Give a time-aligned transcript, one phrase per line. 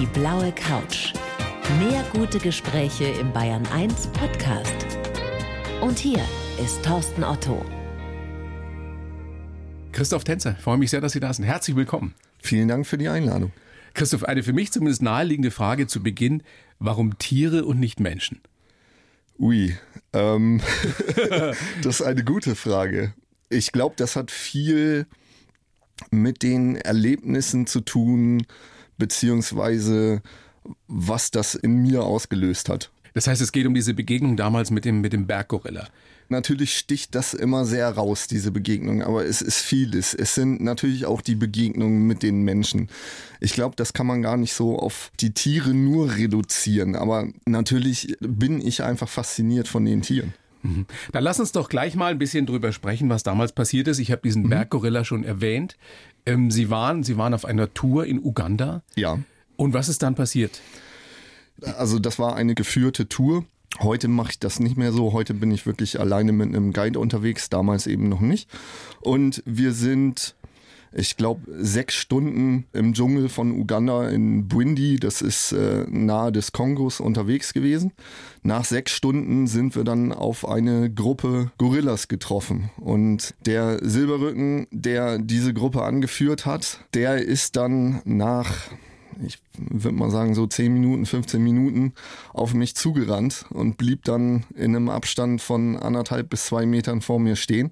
[0.00, 1.12] Die blaue Couch.
[1.78, 4.74] Mehr gute Gespräche im Bayern 1 Podcast.
[5.80, 6.18] Und hier
[6.60, 7.64] ist Thorsten Otto.
[9.92, 11.44] Christoph Tänzer, ich freue mich sehr, dass Sie da sind.
[11.44, 12.16] Herzlich willkommen.
[12.42, 13.52] Vielen Dank für die Einladung.
[13.92, 16.42] Christoph, eine für mich zumindest naheliegende Frage zu Beginn.
[16.80, 18.40] Warum Tiere und nicht Menschen?
[19.38, 19.78] Ui,
[20.12, 20.60] ähm,
[21.82, 23.14] das ist eine gute Frage.
[23.48, 25.06] Ich glaube, das hat viel
[26.10, 28.44] mit den Erlebnissen zu tun,
[28.98, 30.22] beziehungsweise
[30.88, 32.90] was das in mir ausgelöst hat.
[33.14, 35.88] Das heißt, es geht um diese Begegnung damals mit dem, mit dem Berggorilla.
[36.28, 40.14] Natürlich sticht das immer sehr raus, diese Begegnung, aber es ist vieles.
[40.14, 42.88] Es sind natürlich auch die Begegnungen mit den Menschen.
[43.40, 48.16] Ich glaube, das kann man gar nicht so auf die Tiere nur reduzieren, aber natürlich
[48.20, 50.32] bin ich einfach fasziniert von den Tieren.
[50.62, 50.86] Mhm.
[51.12, 53.98] Dann lass uns doch gleich mal ein bisschen drüber sprechen, was damals passiert ist.
[53.98, 54.48] Ich habe diesen mhm.
[54.48, 55.76] Berggorilla schon erwähnt.
[56.26, 58.82] Ähm, Sie waren, Sie waren auf einer Tour in Uganda.
[58.94, 59.18] Ja.
[59.56, 60.60] Und was ist dann passiert?
[61.62, 63.44] Also das war eine geführte Tour.
[63.80, 65.12] Heute mache ich das nicht mehr so.
[65.12, 68.48] Heute bin ich wirklich alleine mit einem Guide unterwegs, damals eben noch nicht.
[69.00, 70.34] Und wir sind
[70.96, 76.52] ich glaube, sechs Stunden im Dschungel von Uganda in Bwindi, das ist äh, nahe des
[76.52, 77.92] Kongos, unterwegs gewesen.
[78.42, 82.70] Nach sechs Stunden sind wir dann auf eine Gruppe Gorillas getroffen.
[82.76, 88.52] Und der Silberrücken, der diese Gruppe angeführt hat, der ist dann nach
[89.24, 91.92] ich würde mal sagen, so 10 Minuten, 15 Minuten
[92.32, 97.20] auf mich zugerannt und blieb dann in einem Abstand von anderthalb bis zwei Metern vor
[97.20, 97.70] mir stehen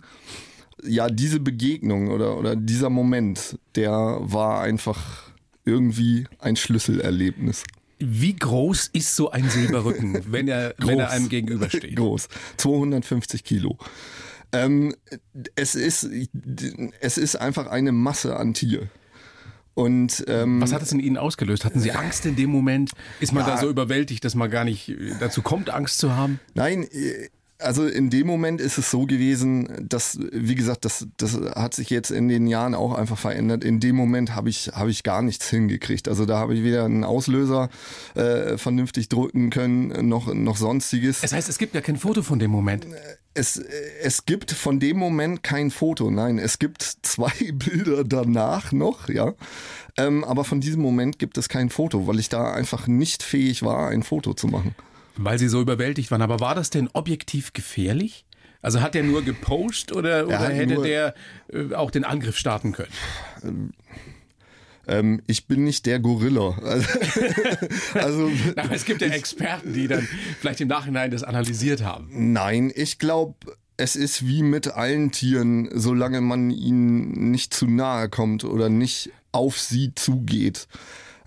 [0.85, 5.33] ja, diese Begegnung oder, oder dieser Moment, der war einfach
[5.65, 7.65] irgendwie ein Schlüsselerlebnis.
[7.99, 11.95] Wie groß ist so ein Silberrücken, wenn er, wenn er einem gegenübersteht?
[11.95, 12.29] Groß.
[12.57, 13.79] 250 Kilo.
[14.53, 14.95] Ähm,
[15.55, 16.09] es, ist,
[17.01, 18.89] es ist einfach eine Masse an Tier.
[19.75, 21.65] Und, ähm, Was hat es in Ihnen ausgelöst?
[21.65, 22.91] Hatten Sie Angst in dem Moment?
[23.21, 26.41] Ist man ja, da so überwältigt, dass man gar nicht dazu kommt, Angst zu haben?
[26.55, 26.87] Nein,
[27.63, 31.91] also in dem Moment ist es so gewesen, dass, wie gesagt, das, das hat sich
[31.91, 33.65] jetzt in den Jahren auch einfach verändert.
[33.65, 36.09] In dem Moment habe ich, habe ich gar nichts hingekriegt.
[36.09, 37.69] Also da habe ich weder einen Auslöser
[38.15, 41.21] äh, vernünftig drücken können, noch, noch sonstiges.
[41.21, 42.87] Das heißt, es gibt ja kein Foto von dem Moment.
[43.35, 46.11] Es, es gibt von dem Moment kein Foto.
[46.11, 49.35] Nein, es gibt zwei Bilder danach noch, ja.
[49.97, 53.63] Ähm, aber von diesem Moment gibt es kein Foto, weil ich da einfach nicht fähig
[53.63, 54.75] war, ein Foto zu machen.
[55.17, 56.23] Weil sie so überwältigt waren.
[56.23, 58.25] Aber war das denn objektiv gefährlich?
[58.63, 61.15] Also hat er nur gepostet oder, oder hätte der
[61.53, 62.93] äh, auch den Angriff starten können?
[63.43, 63.73] Ähm,
[64.87, 66.57] ähm ich bin nicht der Gorilla.
[67.95, 70.09] also, Aber es gibt ja Experten, die dann
[70.41, 72.33] vielleicht im Nachhinein das analysiert haben.
[72.33, 73.35] Nein, ich glaube,
[73.77, 79.11] es ist wie mit allen Tieren, solange man ihnen nicht zu nahe kommt oder nicht
[79.33, 80.69] auf sie zugeht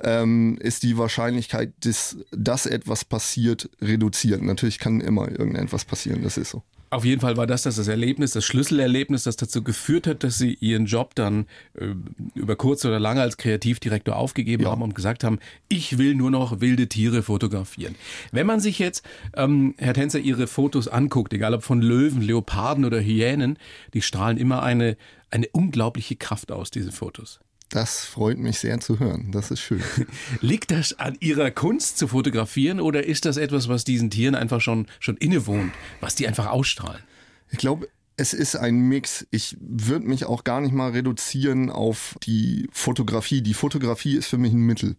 [0.03, 4.41] ähm, ist die Wahrscheinlichkeit, dass, dass etwas passiert, reduziert.
[4.41, 6.63] Natürlich kann immer irgendetwas passieren, das ist so.
[6.91, 10.37] Auf jeden Fall war das das, das Erlebnis, das Schlüsselerlebnis, das dazu geführt hat, dass
[10.37, 11.87] Sie Ihren Job dann äh,
[12.35, 14.71] über kurz oder lange als Kreativdirektor aufgegeben ja.
[14.71, 17.95] haben und gesagt haben, ich will nur noch wilde Tiere fotografieren.
[18.31, 19.03] Wenn man sich jetzt,
[19.35, 23.57] ähm, Herr Tänzer, Ihre Fotos anguckt, egal ob von Löwen, Leoparden oder Hyänen,
[23.93, 24.95] die strahlen immer eine,
[25.31, 27.39] eine unglaubliche Kraft aus, diese Fotos.
[27.69, 29.31] Das freut mich sehr zu hören.
[29.31, 29.81] Das ist schön.
[30.41, 34.61] Liegt das an Ihrer Kunst zu fotografieren oder ist das etwas, was diesen Tieren einfach
[34.61, 37.01] schon, schon innewohnt, was die einfach ausstrahlen?
[37.49, 37.87] Ich glaube,
[38.17, 39.27] es ist ein Mix.
[39.31, 43.41] Ich würde mich auch gar nicht mal reduzieren auf die Fotografie.
[43.41, 44.95] Die Fotografie ist für mich ein Mittel.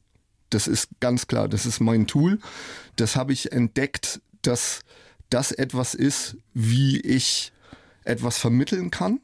[0.50, 1.48] Das ist ganz klar.
[1.48, 2.38] Das ist mein Tool.
[2.96, 4.80] Das habe ich entdeckt, dass
[5.30, 7.52] das etwas ist, wie ich
[8.04, 9.20] etwas vermitteln kann.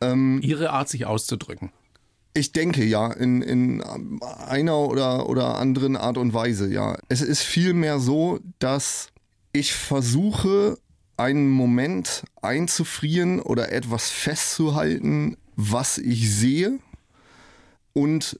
[0.00, 1.72] Ähm, Ihre Art, sich auszudrücken.
[2.38, 6.96] Ich denke ja, in, in einer oder, oder anderen Art und Weise, ja.
[7.08, 9.08] Es ist vielmehr so, dass
[9.52, 10.78] ich versuche,
[11.16, 16.78] einen Moment einzufrieren oder etwas festzuhalten, was ich sehe
[17.92, 18.38] und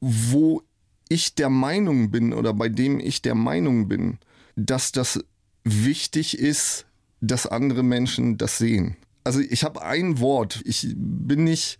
[0.00, 0.62] wo
[1.10, 4.16] ich der Meinung bin oder bei dem ich der Meinung bin,
[4.56, 5.22] dass das
[5.62, 6.86] wichtig ist,
[7.20, 8.96] dass andere Menschen das sehen.
[9.24, 10.62] Also ich habe ein Wort.
[10.64, 11.78] Ich bin nicht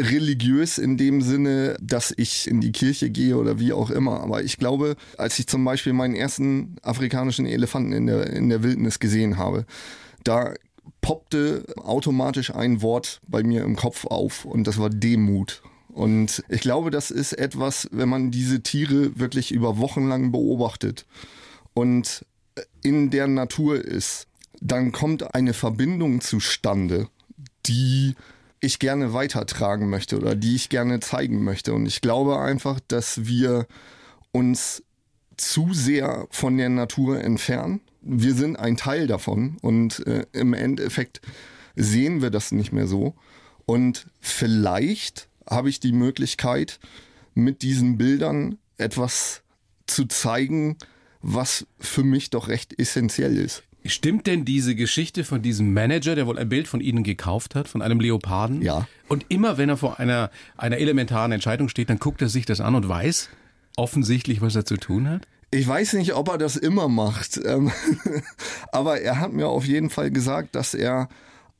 [0.00, 4.20] religiös in dem Sinne, dass ich in die Kirche gehe oder wie auch immer.
[4.20, 8.62] Aber ich glaube, als ich zum Beispiel meinen ersten afrikanischen Elefanten in der, in der
[8.62, 9.66] Wildnis gesehen habe,
[10.24, 10.54] da
[11.00, 15.62] poppte automatisch ein Wort bei mir im Kopf auf und das war Demut.
[15.88, 21.06] Und ich glaube, das ist etwas, wenn man diese Tiere wirklich über Wochen lang beobachtet
[21.72, 22.24] und
[22.82, 24.26] in der Natur ist,
[24.60, 27.08] dann kommt eine Verbindung zustande,
[27.66, 28.14] die
[28.64, 31.74] ich gerne weitertragen möchte oder die ich gerne zeigen möchte.
[31.74, 33.66] Und ich glaube einfach, dass wir
[34.32, 34.82] uns
[35.36, 37.80] zu sehr von der Natur entfernen.
[38.00, 41.20] Wir sind ein Teil davon und äh, im Endeffekt
[41.76, 43.14] sehen wir das nicht mehr so.
[43.66, 46.78] Und vielleicht habe ich die Möglichkeit,
[47.34, 49.42] mit diesen Bildern etwas
[49.86, 50.76] zu zeigen,
[51.20, 53.64] was für mich doch recht essentiell ist.
[53.86, 57.68] Stimmt denn diese Geschichte von diesem Manager, der wohl ein Bild von Ihnen gekauft hat,
[57.68, 58.62] von einem Leoparden?
[58.62, 58.88] Ja.
[59.08, 62.60] Und immer wenn er vor einer, einer elementaren Entscheidung steht, dann guckt er sich das
[62.60, 63.28] an und weiß
[63.76, 65.26] offensichtlich, was er zu tun hat?
[65.50, 67.70] Ich weiß nicht, ob er das immer macht, ähm,
[68.72, 71.08] aber er hat mir auf jeden Fall gesagt, dass er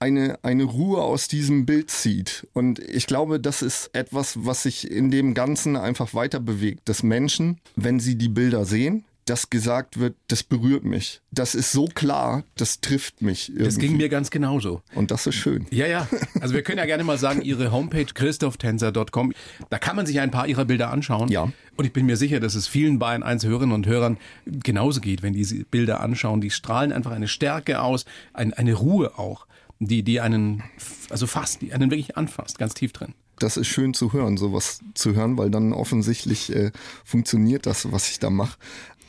[0.00, 2.46] eine, eine Ruhe aus diesem Bild zieht.
[2.52, 6.88] Und ich glaube, das ist etwas, was sich in dem Ganzen einfach weiter bewegt.
[6.88, 11.22] Dass Menschen, wenn sie die Bilder sehen, das gesagt wird, das berührt mich.
[11.30, 13.48] Das ist so klar, das trifft mich.
[13.48, 13.64] Irgendwie.
[13.64, 14.82] Das ging mir ganz genauso.
[14.94, 15.66] Und das ist schön.
[15.70, 16.06] Ja, ja.
[16.40, 19.32] Also wir können ja gerne mal sagen, Ihre Homepage christophtänzer.com,
[19.70, 21.28] da kann man sich ein paar Ihrer Bilder anschauen.
[21.28, 21.50] Ja.
[21.76, 25.22] Und ich bin mir sicher, dass es vielen Bayern 1 Hörerinnen und Hörern genauso geht,
[25.22, 26.40] wenn diese Bilder anschauen.
[26.40, 29.46] Die strahlen einfach eine Stärke aus, ein, eine Ruhe auch,
[29.78, 30.62] die, die einen,
[31.10, 34.80] also fast, die einen wirklich anfasst, ganz tief drin das ist schön zu hören, sowas
[34.94, 36.70] zu hören, weil dann offensichtlich äh,
[37.04, 38.58] funktioniert das, was ich da mache.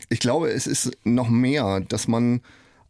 [0.10, 2.42] Ich glaube, es ist noch mehr, dass man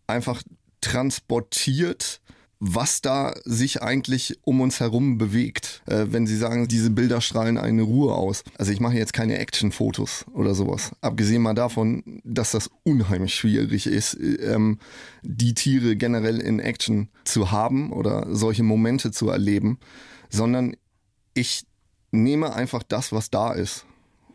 [0.08, 0.44] einfach
[0.82, 2.22] transportiert,
[2.60, 5.84] was da sich eigentlich um uns herum bewegt.
[5.88, 8.44] Äh, wenn Sie sagen, diese Bilder strahlen eine Ruhe aus.
[8.58, 10.92] Also ich mache jetzt keine Actionfotos oder sowas.
[11.02, 14.80] Abgesehen mal davon, dass das unheimlich schwierig ist, ähm,
[15.22, 19.80] die Tiere generell in Action zu haben oder solche Momente zu erleben,
[20.30, 20.76] sondern
[21.34, 21.66] ich
[22.12, 23.86] nehme einfach das, was da ist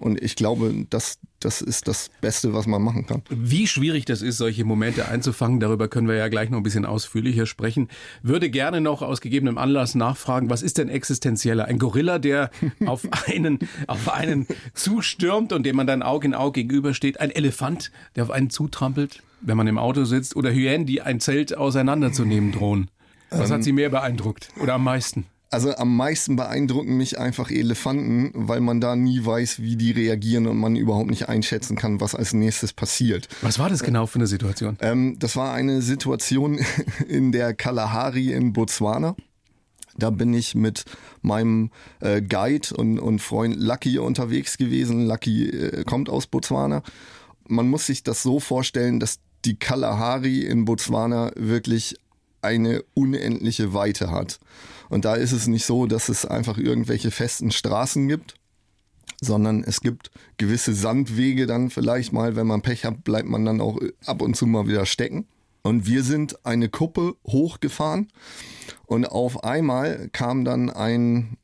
[0.01, 3.23] und ich glaube, das, das ist das Beste, was man machen kann.
[3.29, 6.87] Wie schwierig das ist, solche Momente einzufangen, darüber können wir ja gleich noch ein bisschen
[6.87, 7.89] ausführlicher sprechen.
[8.23, 11.67] Würde gerne noch aus gegebenem Anlass nachfragen, was ist denn existenzieller?
[11.67, 12.51] Ein Gorilla, der
[12.87, 17.21] auf einen, auf einen zustürmt und dem man dann Auge in Auge gegenübersteht?
[17.21, 20.35] Ein Elefant, der auf einen zutrampelt, wenn man im Auto sitzt?
[20.35, 22.91] Oder Hyänen, die ein Zelt auseinanderzunehmen drohen?
[23.29, 25.27] Was ähm, hat Sie mehr beeindruckt oder am meisten?
[25.53, 30.47] Also am meisten beeindrucken mich einfach Elefanten, weil man da nie weiß, wie die reagieren
[30.47, 33.29] und man überhaupt nicht einschätzen kann, was als nächstes passiert.
[33.43, 34.77] Was war das genau für eine Situation?
[34.81, 36.61] Ähm, das war eine Situation
[37.09, 39.17] in der Kalahari in Botswana.
[39.97, 40.85] Da bin ich mit
[41.21, 45.07] meinem äh, Guide und, und Freund Lucky unterwegs gewesen.
[45.09, 46.85] Lucky äh, kommt aus Botswana.
[47.49, 51.97] Man muss sich das so vorstellen, dass die Kalahari in Botswana wirklich
[52.43, 54.41] eine unendliche Weite hat.
[54.89, 58.35] Und da ist es nicht so, dass es einfach irgendwelche festen Straßen gibt,
[59.21, 63.61] sondern es gibt gewisse Sandwege dann vielleicht mal, wenn man Pech hat, bleibt man dann
[63.61, 65.27] auch ab und zu mal wieder stecken.
[65.63, 68.09] Und wir sind eine Kuppe hochgefahren
[68.91, 71.37] und auf einmal kam dann ein,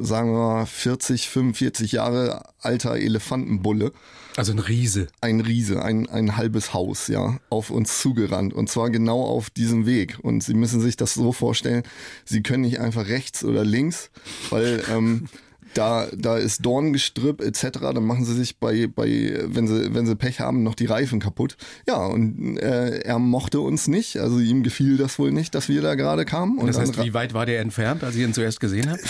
[0.00, 3.92] sagen wir mal, 40, 45 Jahre alter Elefantenbulle.
[4.34, 5.08] Also ein Riese.
[5.20, 8.54] Ein Riese, ein, ein halbes Haus, ja, auf uns zugerannt.
[8.54, 10.18] Und zwar genau auf diesem Weg.
[10.22, 11.82] Und Sie müssen sich das so vorstellen,
[12.24, 14.10] Sie können nicht einfach rechts oder links,
[14.48, 15.28] weil ähm,
[15.76, 20.16] da, da ist Dorngestrüpp etc., dann machen sie sich bei, bei wenn, sie, wenn sie
[20.16, 21.56] Pech haben, noch die Reifen kaputt.
[21.86, 25.82] Ja, und äh, er mochte uns nicht, also ihm gefiel das wohl nicht, dass wir
[25.82, 26.58] da gerade kamen.
[26.58, 29.02] Und das heißt, wie weit war der entfernt, als ihr ihn zuerst gesehen habt?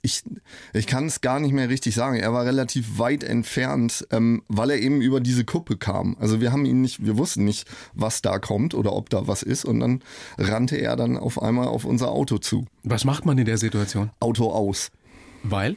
[0.00, 0.22] Ich,
[0.72, 2.16] ich kann es gar nicht mehr richtig sagen.
[2.16, 6.16] Er war relativ weit entfernt, ähm, weil er eben über diese Kuppe kam.
[6.20, 9.42] Also wir haben ihn nicht, wir wussten nicht, was da kommt oder ob da was
[9.42, 9.64] ist.
[9.64, 10.02] Und dann
[10.38, 12.66] rannte er dann auf einmal auf unser Auto zu.
[12.84, 14.10] Was macht man in der Situation?
[14.20, 14.90] Auto aus.
[15.42, 15.76] Weil?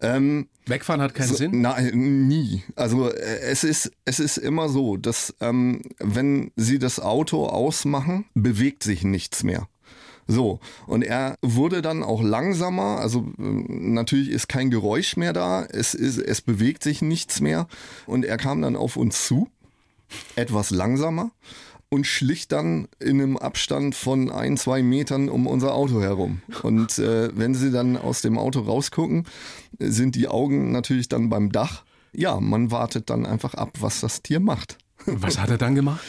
[0.00, 1.60] Ähm, Wegfahren hat keinen so, Sinn?
[1.60, 2.62] Nein, nie.
[2.74, 8.24] Also äh, es ist, es ist immer so, dass ähm, wenn Sie das Auto ausmachen,
[8.34, 9.68] bewegt sich nichts mehr.
[10.26, 15.64] So, und er wurde dann auch langsamer, also äh, natürlich ist kein Geräusch mehr da,
[15.64, 17.68] es, ist, es bewegt sich nichts mehr
[18.06, 19.48] und er kam dann auf uns zu,
[20.34, 21.30] etwas langsamer
[21.94, 26.42] und schlich dann in einem Abstand von ein, zwei Metern um unser Auto herum.
[26.64, 29.26] Und äh, wenn sie dann aus dem Auto rausgucken,
[29.78, 31.84] sind die Augen natürlich dann beim Dach.
[32.12, 34.76] Ja, man wartet dann einfach ab, was das Tier macht.
[35.06, 36.04] Was hat er dann gemacht?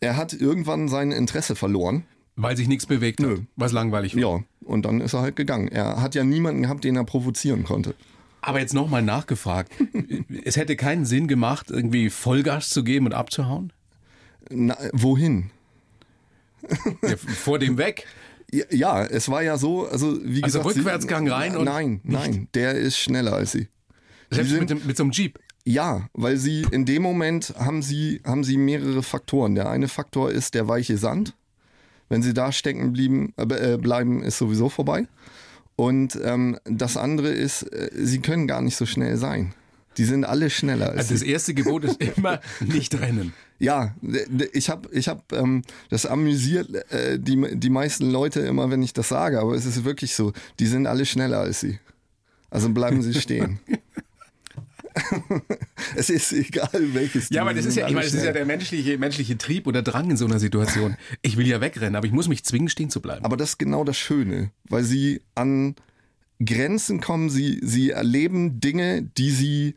[0.00, 2.04] Er hat irgendwann sein Interesse verloren.
[2.36, 3.40] Weil sich nichts bewegt hat, Nö.
[3.56, 4.22] was langweilig war.
[4.22, 5.68] Ja, und dann ist er halt gegangen.
[5.68, 7.94] Er hat ja niemanden gehabt, den er provozieren konnte.
[8.40, 9.72] Aber jetzt nochmal nachgefragt.
[10.44, 13.74] es hätte keinen Sinn gemacht, irgendwie Vollgas zu geben und abzuhauen?
[14.52, 15.50] Na, wohin?
[17.02, 18.06] Ja, vor dem weg?
[18.70, 20.76] Ja, es war ja so, also wie also gesagt.
[20.76, 21.56] Rückwärtsgang sie, rein?
[21.56, 23.68] Und nein, nein, der ist schneller als sie.
[24.30, 25.38] Selbst sind, mit, dem, mit so einem Jeep?
[25.64, 29.54] Ja, weil sie in dem Moment haben sie, haben sie mehrere Faktoren.
[29.54, 31.34] Der eine Faktor ist der weiche Sand.
[32.08, 35.06] Wenn sie da stecken blieben, äh, bleiben, ist sowieso vorbei.
[35.76, 39.54] Und ähm, das andere ist, äh, sie können gar nicht so schnell sein.
[39.98, 43.32] Die sind alle schneller als Also das erste Gebot ist immer nicht rennen.
[43.58, 43.94] Ja,
[44.52, 48.92] ich habe ich hab, ähm, das amüsiert äh, die, die meisten Leute immer, wenn ich
[48.92, 50.32] das sage, aber es ist wirklich so.
[50.58, 51.78] Die sind alle schneller als sie.
[52.50, 53.60] Also bleiben sie stehen.
[55.96, 57.30] es ist egal, welches.
[57.30, 59.82] Ja, aber das ist ja, ich meine, das ist ja der menschliche, menschliche Trieb oder
[59.82, 60.96] Drang in so einer Situation.
[61.22, 63.24] Ich will ja wegrennen, aber ich muss mich zwingen, stehen zu bleiben.
[63.24, 65.74] Aber das ist genau das Schöne, weil sie an
[66.44, 69.74] Grenzen kommen, sie, sie erleben Dinge, die sie,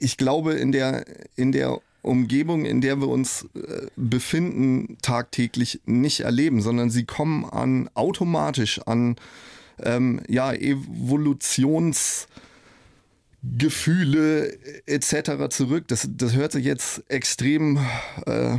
[0.00, 1.04] ich glaube, in der,
[1.36, 7.44] in der Umgebung, in der wir uns äh, befinden, tagtäglich nicht erleben, sondern sie kommen
[7.44, 9.16] an automatisch an
[9.82, 12.26] ähm, ja, Evolutions
[13.58, 15.48] Gefühle etc.
[15.50, 15.84] zurück.
[15.88, 17.78] Das, das hört sich jetzt extrem
[18.26, 18.56] äh,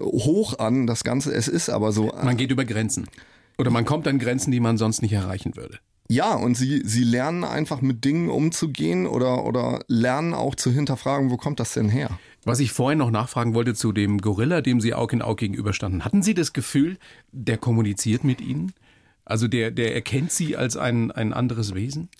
[0.00, 1.32] hoch an, das Ganze.
[1.32, 2.12] Es ist aber so.
[2.22, 3.08] Man geht über Grenzen.
[3.58, 5.78] Oder man kommt an Grenzen, die man sonst nicht erreichen würde.
[6.08, 11.30] Ja, und sie, sie lernen einfach mit Dingen umzugehen oder, oder lernen auch zu hinterfragen,
[11.30, 12.18] wo kommt das denn her?
[12.44, 16.04] Was ich vorhin noch nachfragen wollte zu dem Gorilla, dem Sie Aug in Aug gegenüberstanden.
[16.04, 16.98] Hatten Sie das Gefühl,
[17.32, 18.72] der kommuniziert mit Ihnen?
[19.24, 22.10] Also der, der erkennt Sie als ein, ein anderes Wesen?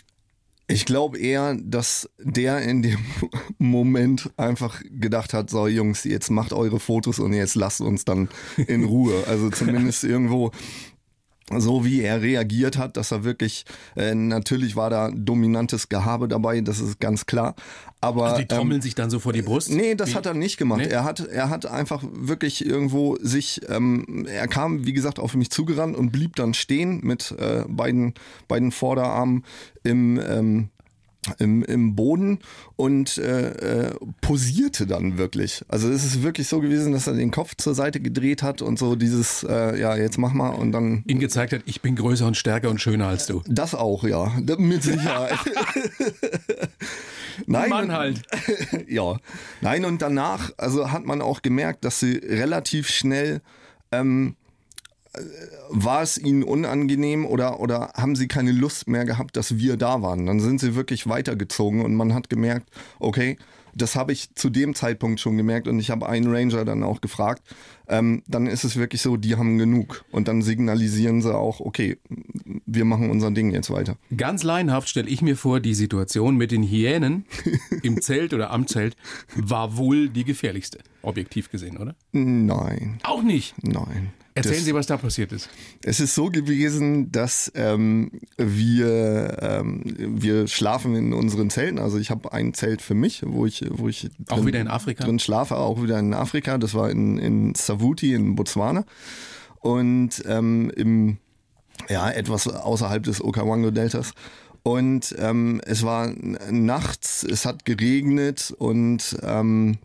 [0.67, 2.99] Ich glaube eher, dass der in dem
[3.59, 8.31] Moment einfach gedacht hat, so Jungs, jetzt macht eure Fotos und jetzt lasst uns dann
[8.67, 9.25] in Ruhe.
[9.27, 10.53] Also zumindest irgendwo
[11.51, 13.65] so wie er reagiert hat, dass er wirklich,
[13.97, 17.55] äh, natürlich war da dominantes Gehabe dabei, das ist ganz klar.
[18.01, 19.71] Aber also die trommeln ähm, sich dann so vor die Brust?
[19.71, 20.15] Nee, das wie?
[20.15, 20.81] hat er nicht gemacht.
[20.81, 20.89] Nee?
[20.89, 25.51] Er hat, er hat einfach wirklich irgendwo sich, ähm, er kam, wie gesagt, auf mich
[25.51, 28.15] zugerannt und blieb dann stehen mit äh, beiden,
[28.49, 29.45] beiden Vorderarmen
[29.83, 30.69] im, ähm,
[31.39, 32.39] im, im Boden
[32.77, 35.65] und äh, äh, posierte dann wirklich.
[35.69, 38.79] Also es ist wirklich so gewesen, dass er den Kopf zur Seite gedreht hat und
[38.79, 41.05] so dieses, äh, ja, jetzt mach mal und dann.
[41.07, 43.43] Ihn gezeigt hat, ich bin größer und stärker und schöner als du.
[43.47, 44.33] Das auch, ja.
[44.59, 45.35] Mit Sicherheit.
[47.47, 48.23] Nein, Mann halt.
[48.89, 49.17] ja.
[49.61, 53.41] Nein, und danach, also hat man auch gemerkt, dass sie relativ schnell
[53.93, 54.37] ähm,
[55.71, 60.03] war es ihnen unangenehm oder, oder haben sie keine Lust mehr gehabt, dass wir da
[60.03, 60.27] waren?
[60.27, 63.37] Dann sind sie wirklich weitergezogen und man hat gemerkt, okay,
[63.77, 67.01] das habe ich zu dem Zeitpunkt schon gemerkt und ich habe einen Ranger dann auch
[67.01, 67.43] gefragt.
[67.89, 71.99] Ähm, dann ist es wirklich so, die haben genug und dann signalisieren sie auch, okay,
[72.67, 73.97] wir machen unser Ding jetzt weiter.
[74.17, 77.25] Ganz laienhaft stelle ich mir vor, die Situation mit den Hyänen
[77.83, 78.97] im Zelt oder am Zelt
[79.35, 81.97] war wohl die gefährlichste, objektiv gesehen, oder?
[82.13, 82.99] Nein.
[83.03, 83.55] Auch nicht?
[83.63, 84.13] Nein.
[84.37, 85.49] Erzählen das, Sie, was da passiert ist.
[85.85, 91.79] Es ist so gewesen, dass ähm, wir ähm, wir schlafen in unseren Zelten.
[91.79, 94.67] Also ich habe ein Zelt für mich, wo ich wo ich drin, auch wieder in
[94.67, 96.59] Afrika drin schlafe, auch wieder in Afrika.
[96.59, 98.85] Das war in in Savuti in Botswana
[99.61, 101.19] und ähm, im
[101.89, 104.15] ja etwas außerhalb des Okavango Deltas.
[104.65, 106.13] Und ähm, es war
[106.51, 109.79] nachts, es hat geregnet und ähm,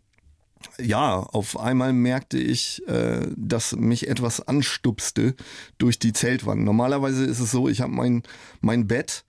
[0.79, 5.35] ja, auf einmal merkte ich, äh, dass mich etwas anstupste
[5.77, 6.63] durch die Zeltwand.
[6.63, 8.23] Normalerweise ist es so, ich habe mein,
[8.61, 9.23] mein Bett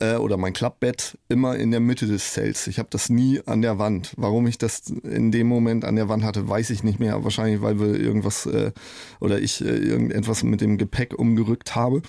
[0.00, 2.66] äh, oder mein Klappbett immer in der Mitte des Zelts.
[2.66, 4.14] Ich habe das nie an der Wand.
[4.16, 7.24] Warum ich das in dem Moment an der Wand hatte, weiß ich nicht mehr.
[7.24, 8.72] Wahrscheinlich, weil wir irgendwas äh,
[9.20, 12.02] oder ich äh, irgendetwas mit dem Gepäck umgerückt habe.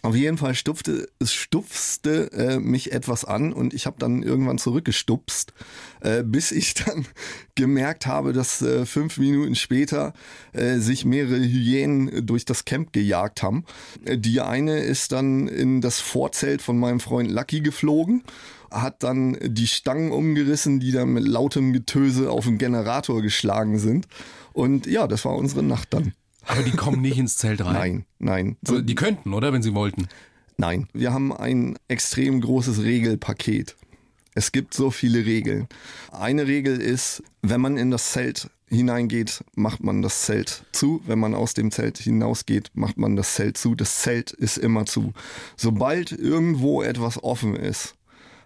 [0.00, 4.58] Auf jeden Fall stupfte, es stupfste äh, mich etwas an und ich habe dann irgendwann
[4.58, 5.52] zurückgestupst,
[6.00, 7.06] äh, bis ich dann
[7.54, 10.14] gemerkt habe, dass äh, fünf Minuten später
[10.52, 13.64] äh, sich mehrere Hyänen durch das Camp gejagt haben.
[14.04, 18.24] Äh, die eine ist dann in das Vorzelt von meinem Freund Lucky geflogen
[18.70, 24.08] hat dann die Stangen umgerissen, die dann mit lautem Getöse auf den Generator geschlagen sind.
[24.54, 26.14] Und ja, das war unsere Nacht dann.
[26.46, 27.74] Aber die kommen nicht ins Zelt rein.
[27.74, 28.56] Nein, nein.
[28.66, 30.08] Also die könnten, oder, wenn sie wollten?
[30.56, 33.76] Nein, wir haben ein extrem großes Regelpaket.
[34.34, 35.68] Es gibt so viele Regeln.
[36.10, 41.02] Eine Regel ist, wenn man in das Zelt hineingeht, macht man das Zelt zu.
[41.06, 43.74] Wenn man aus dem Zelt hinausgeht, macht man das Zelt zu.
[43.74, 45.12] Das Zelt ist immer zu.
[45.56, 47.94] Sobald irgendwo etwas offen ist,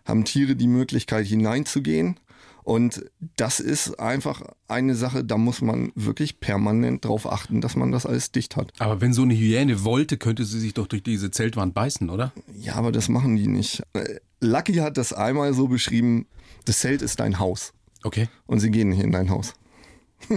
[0.04, 2.18] haben Tiere die Möglichkeit hineinzugehen
[2.66, 3.04] und
[3.36, 8.06] das ist einfach eine Sache, da muss man wirklich permanent darauf achten, dass man das
[8.06, 8.72] alles dicht hat.
[8.80, 12.32] Aber wenn so eine Hyäne wollte, könnte sie sich doch durch diese Zeltwand beißen, oder?
[12.58, 13.84] Ja, aber das machen die nicht.
[13.92, 16.26] Äh, Lucky hat das einmal so beschrieben,
[16.64, 17.72] das Zelt ist dein Haus.
[18.02, 18.28] Okay.
[18.46, 19.54] Und sie gehen nicht in dein Haus.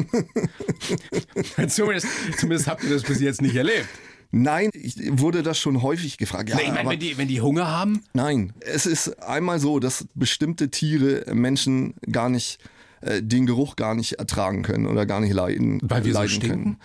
[1.68, 2.06] zumindest,
[2.38, 3.90] zumindest habt ihr das bis jetzt nicht erlebt.
[4.32, 6.50] Nein, ich wurde das schon häufig gefragt.
[6.50, 8.04] Ja, nee, ich meine, wenn die, wenn die Hunger haben?
[8.14, 12.60] Nein, es ist einmal so, dass bestimmte Tiere Menschen gar nicht
[13.02, 16.48] äh, den Geruch gar nicht ertragen können oder gar nicht leiden, weil wir leiden so
[16.48, 16.78] können.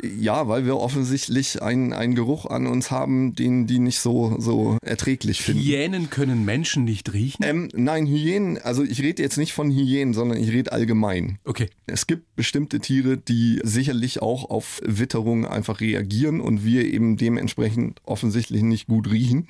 [0.00, 4.78] Ja, weil wir offensichtlich einen, einen Geruch an uns haben, den die nicht so, so
[4.82, 5.62] erträglich finden.
[5.62, 7.44] Hyänen können Menschen nicht riechen?
[7.44, 11.38] Ähm, nein, Hyänen, also ich rede jetzt nicht von Hyänen, sondern ich rede allgemein.
[11.44, 11.68] Okay.
[11.86, 18.00] Es gibt bestimmte Tiere, die sicherlich auch auf Witterung einfach reagieren und wir eben dementsprechend
[18.04, 19.48] offensichtlich nicht gut riechen.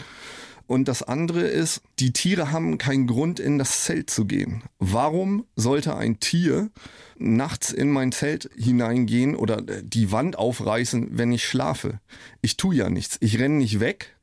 [0.72, 4.62] Und das andere ist, die Tiere haben keinen Grund, in das Zelt zu gehen.
[4.78, 6.70] Warum sollte ein Tier
[7.18, 12.00] nachts in mein Zelt hineingehen oder die Wand aufreißen, wenn ich schlafe?
[12.40, 13.18] Ich tue ja nichts.
[13.20, 14.16] Ich renne nicht weg.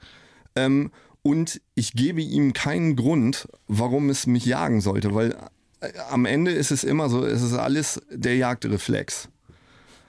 [0.56, 0.89] Ähm,
[1.22, 5.36] und ich gebe ihm keinen Grund, warum es mich jagen sollte, weil
[5.82, 9.29] äh, am Ende ist es immer so, es ist alles der Jagdreflex.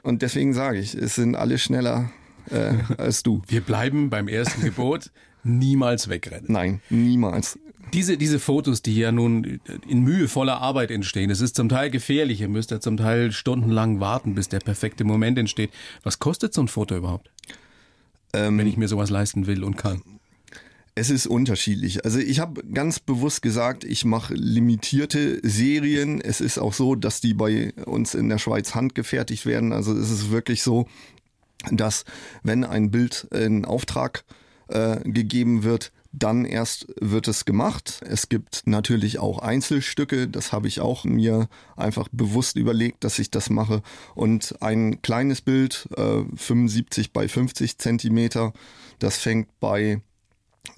[0.03, 2.11] Und deswegen sage ich, es sind alle schneller
[2.49, 3.43] äh, als du.
[3.47, 5.11] Wir bleiben beim ersten Gebot
[5.43, 6.47] niemals wegrennen.
[6.49, 7.59] Nein, niemals.
[7.93, 12.41] Diese, diese Fotos, die ja nun in mühevoller Arbeit entstehen, es ist zum Teil gefährlich,
[12.41, 15.71] ihr müsst ja zum Teil stundenlang warten, bis der perfekte Moment entsteht.
[16.03, 17.31] Was kostet so ein Foto überhaupt?
[18.33, 20.03] Ähm, wenn ich mir sowas leisten will und kann.
[20.95, 22.05] Es ist unterschiedlich.
[22.05, 26.21] Also ich habe ganz bewusst gesagt, ich mache limitierte Serien.
[26.21, 29.73] Es ist auch so, dass die bei uns in der Schweiz handgefertigt werden.
[29.73, 30.87] Also es ist wirklich so,
[31.71, 32.05] dass
[32.43, 34.40] wenn ein Bild in Auftrag äh,
[35.05, 38.00] gegeben wird, dann erst wird es gemacht.
[38.05, 43.31] Es gibt natürlich auch Einzelstücke, das habe ich auch mir einfach bewusst überlegt, dass ich
[43.31, 43.83] das mache.
[44.15, 48.53] Und ein kleines Bild, äh, 75 bei 50 Zentimeter,
[48.99, 50.03] das fängt bei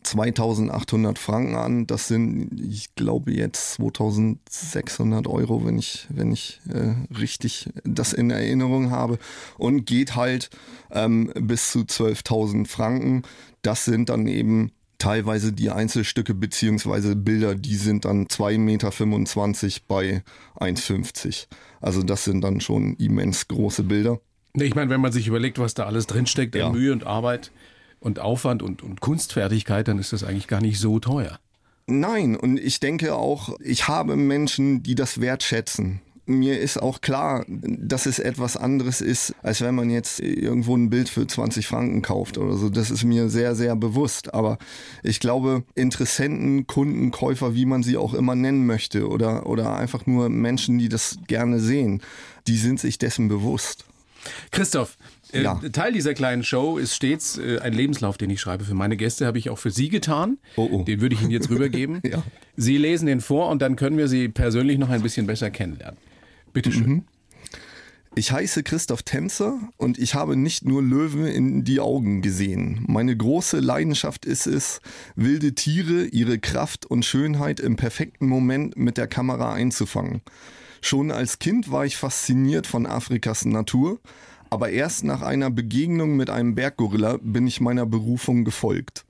[0.02, 1.86] 2800 Franken an.
[1.86, 8.30] Das sind, ich glaube, jetzt 2600 Euro, wenn ich, wenn ich äh, richtig das in
[8.30, 9.18] Erinnerung habe.
[9.58, 10.50] Und geht halt
[10.90, 13.22] ähm, bis zu 12.000 Franken.
[13.62, 18.90] Das sind dann eben teilweise die Einzelstücke beziehungsweise Bilder, die sind dann 2,25 Meter
[19.88, 20.22] bei
[20.60, 21.48] 1,50.
[21.80, 24.20] Also das sind dann schon immens große Bilder.
[24.54, 26.70] Ich meine, wenn man sich überlegt, was da alles drinsteckt, ja.
[26.70, 27.50] Mühe und Arbeit,
[28.02, 31.38] und Aufwand und, und Kunstfertigkeit, dann ist das eigentlich gar nicht so teuer.
[31.86, 36.00] Nein, und ich denke auch, ich habe Menschen, die das wertschätzen.
[36.24, 40.88] Mir ist auch klar, dass es etwas anderes ist, als wenn man jetzt irgendwo ein
[40.88, 42.70] Bild für 20 Franken kauft oder so.
[42.70, 44.32] Das ist mir sehr, sehr bewusst.
[44.32, 44.58] Aber
[45.02, 50.06] ich glaube, Interessenten, Kunden, Käufer, wie man sie auch immer nennen möchte, oder, oder einfach
[50.06, 52.00] nur Menschen, die das gerne sehen,
[52.46, 53.84] die sind sich dessen bewusst.
[54.52, 54.96] Christoph,
[55.32, 55.54] ja.
[55.72, 58.64] Teil dieser kleinen Show ist stets äh, ein Lebenslauf, den ich schreibe.
[58.64, 60.38] Für meine Gäste habe ich auch für Sie getan.
[60.56, 60.82] Oh, oh.
[60.84, 62.00] Den würde ich Ihnen jetzt rübergeben.
[62.04, 62.22] ja.
[62.56, 65.98] Sie lesen den vor und dann können wir Sie persönlich noch ein bisschen besser kennenlernen.
[66.52, 66.88] Bitte schön.
[66.88, 67.04] Mhm.
[68.14, 72.84] Ich heiße Christoph Tänzer und ich habe nicht nur Löwen in die Augen gesehen.
[72.86, 74.82] Meine große Leidenschaft ist es,
[75.16, 80.20] wilde Tiere, ihre Kraft und Schönheit im perfekten Moment mit der Kamera einzufangen.
[80.82, 83.98] Schon als Kind war ich fasziniert von Afrikas Natur,
[84.52, 89.06] aber erst nach einer Begegnung mit einem Berggorilla bin ich meiner Berufung gefolgt.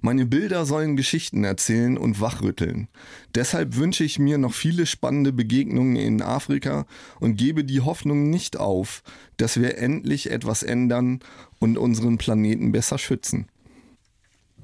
[0.00, 2.88] Meine Bilder sollen Geschichten erzählen und wachrütteln.
[3.34, 6.86] Deshalb wünsche ich mir noch viele spannende Begegnungen in Afrika
[7.20, 9.02] und gebe die Hoffnung nicht auf,
[9.36, 11.20] dass wir endlich etwas ändern
[11.58, 13.46] und unseren Planeten besser schützen.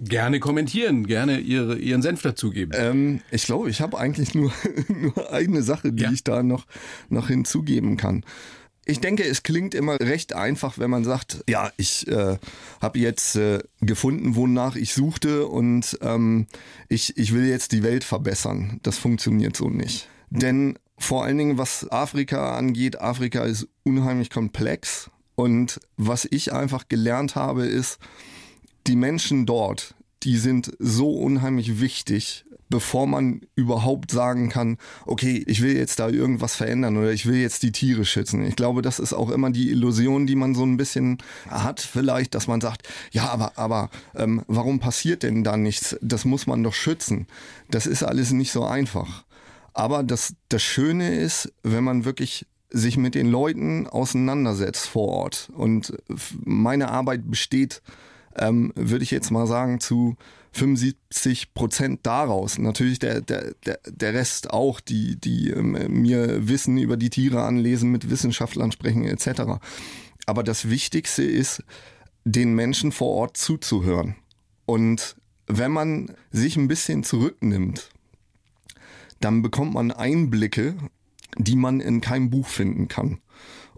[0.01, 2.73] Gerne kommentieren, gerne ihre, Ihren Senf dazugeben.
[2.75, 4.53] Ähm, ich glaube, ich habe eigentlich nur,
[4.89, 6.13] nur eine Sache, die ja.
[6.13, 6.65] ich da noch,
[7.11, 8.25] noch hinzugeben kann.
[8.89, 12.39] Ich denke, es klingt immer recht einfach, wenn man sagt, ja, ich äh,
[12.81, 16.47] habe jetzt äh, gefunden, wonach ich suchte und ähm,
[16.89, 18.79] ich, ich will jetzt die Welt verbessern.
[18.85, 20.09] Das funktioniert so nicht.
[20.31, 25.11] Denn vor allen Dingen, was Afrika angeht, Afrika ist unheimlich komplex.
[25.35, 27.99] Und was ich einfach gelernt habe, ist,
[28.87, 35.63] die Menschen dort, die sind so unheimlich wichtig bevor man überhaupt sagen kann, okay, ich
[35.63, 38.45] will jetzt da irgendwas verändern oder ich will jetzt die Tiere schützen.
[38.45, 42.35] Ich glaube, das ist auch immer die Illusion, die man so ein bisschen hat, vielleicht,
[42.35, 45.97] dass man sagt, ja, aber, aber ähm, warum passiert denn da nichts?
[46.03, 47.27] Das muss man doch schützen.
[47.71, 49.25] Das ist alles nicht so einfach.
[49.73, 55.51] Aber das, das Schöne ist, wenn man wirklich sich mit den Leuten auseinandersetzt vor Ort.
[55.55, 55.97] Und
[56.45, 57.83] meine Arbeit besteht,
[58.37, 60.17] ähm, würde ich jetzt mal sagen, zu
[60.57, 62.59] 75 Prozent daraus.
[62.59, 67.91] Natürlich der, der, der, Rest auch, die, die ähm, mir Wissen über die Tiere anlesen,
[67.91, 69.61] mit Wissenschaftlern sprechen etc.
[70.27, 71.63] Aber das Wichtigste ist,
[72.25, 74.17] den Menschen vor Ort zuzuhören.
[74.65, 75.17] Und
[75.47, 77.91] wenn man sich ein bisschen zurücknimmt,
[79.21, 80.77] dann bekommt man Einblicke,
[81.39, 83.21] die man in keinem Buch finden kann.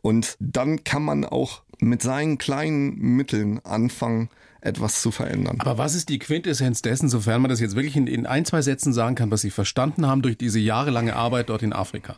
[0.00, 5.56] Und dann kann man auch mit seinen kleinen Mitteln anfangen, etwas zu verändern.
[5.60, 8.62] Aber was ist die Quintessenz dessen, sofern man das jetzt wirklich in, in ein, zwei
[8.62, 12.16] Sätzen sagen kann, was Sie verstanden haben durch diese jahrelange Arbeit dort in Afrika?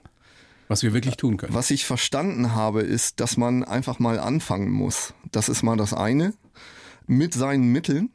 [0.69, 1.53] Was wir wirklich tun können.
[1.53, 5.15] Was ich verstanden habe, ist, dass man einfach mal anfangen muss.
[5.33, 6.33] Das ist mal das eine.
[7.09, 8.11] Mit seinen Mitteln.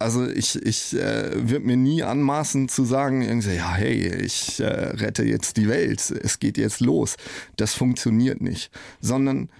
[0.00, 4.64] Also ich, ich äh, würde mir nie anmaßen zu sagen, irgendwie, ja, hey, ich äh,
[4.64, 7.16] rette jetzt die Welt, es geht jetzt los.
[7.56, 8.72] Das funktioniert nicht.
[9.00, 9.50] Sondern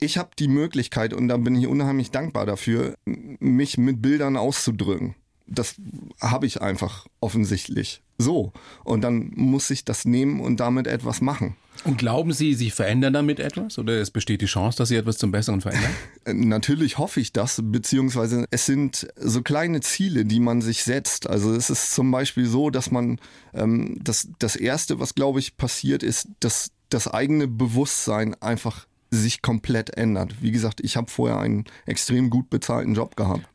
[0.00, 5.14] ich habe die Möglichkeit, und da bin ich unheimlich dankbar dafür, mich mit Bildern auszudrücken.
[5.46, 5.76] Das
[6.20, 8.02] habe ich einfach offensichtlich.
[8.18, 8.52] So.
[8.84, 11.56] Und dann muss ich das nehmen und damit etwas machen.
[11.84, 13.78] Und glauben Sie, Sie verändern damit etwas?
[13.78, 15.92] Oder es besteht die Chance, dass Sie etwas zum Besseren verändern?
[16.26, 21.28] Natürlich hoffe ich das, beziehungsweise es sind so kleine Ziele, die man sich setzt.
[21.28, 23.20] Also es ist zum Beispiel so, dass man
[23.54, 29.42] ähm, das, das Erste, was glaube ich passiert, ist, dass das eigene Bewusstsein einfach sich
[29.42, 30.42] komplett ändert.
[30.42, 33.48] Wie gesagt, ich habe vorher einen extrem gut bezahlten Job gehabt.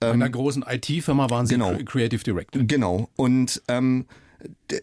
[0.00, 2.62] Bei einer großen IT-Firma waren Sie genau, Creative Director.
[2.62, 3.08] Genau.
[3.16, 4.06] Und ähm,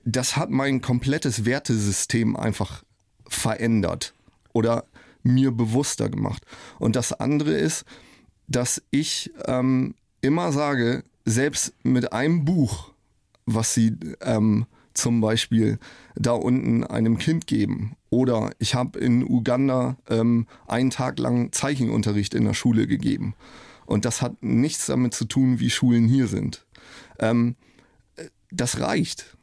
[0.05, 2.83] das hat mein komplettes Wertesystem einfach
[3.27, 4.13] verändert
[4.53, 4.85] oder
[5.23, 6.43] mir bewusster gemacht.
[6.79, 7.85] Und das andere ist,
[8.47, 12.91] dass ich ähm, immer sage, selbst mit einem Buch,
[13.45, 15.79] was sie ähm, zum Beispiel
[16.15, 17.95] da unten einem Kind geben.
[18.09, 23.35] Oder ich habe in Uganda ähm, einen Tag lang Zeichenunterricht in der Schule gegeben.
[23.85, 26.65] Und das hat nichts damit zu tun, wie Schulen hier sind.
[27.19, 27.55] Ähm,
[28.51, 29.37] das reicht.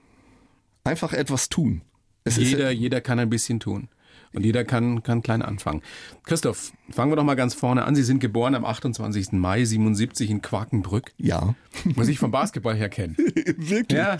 [0.84, 1.82] Einfach etwas tun.
[2.24, 3.88] Es jeder, jeder kann ein bisschen tun.
[4.34, 5.82] Und jeder kann, kann klein anfangen.
[6.24, 7.94] Christoph, fangen wir doch mal ganz vorne an.
[7.94, 9.32] Sie sind geboren am 28.
[9.32, 11.12] Mai 77 in Quakenbrück.
[11.16, 11.54] Ja.
[11.96, 13.16] Was ich vom Basketball her kenne.
[13.56, 13.98] Wirklich?
[13.98, 14.18] Ja.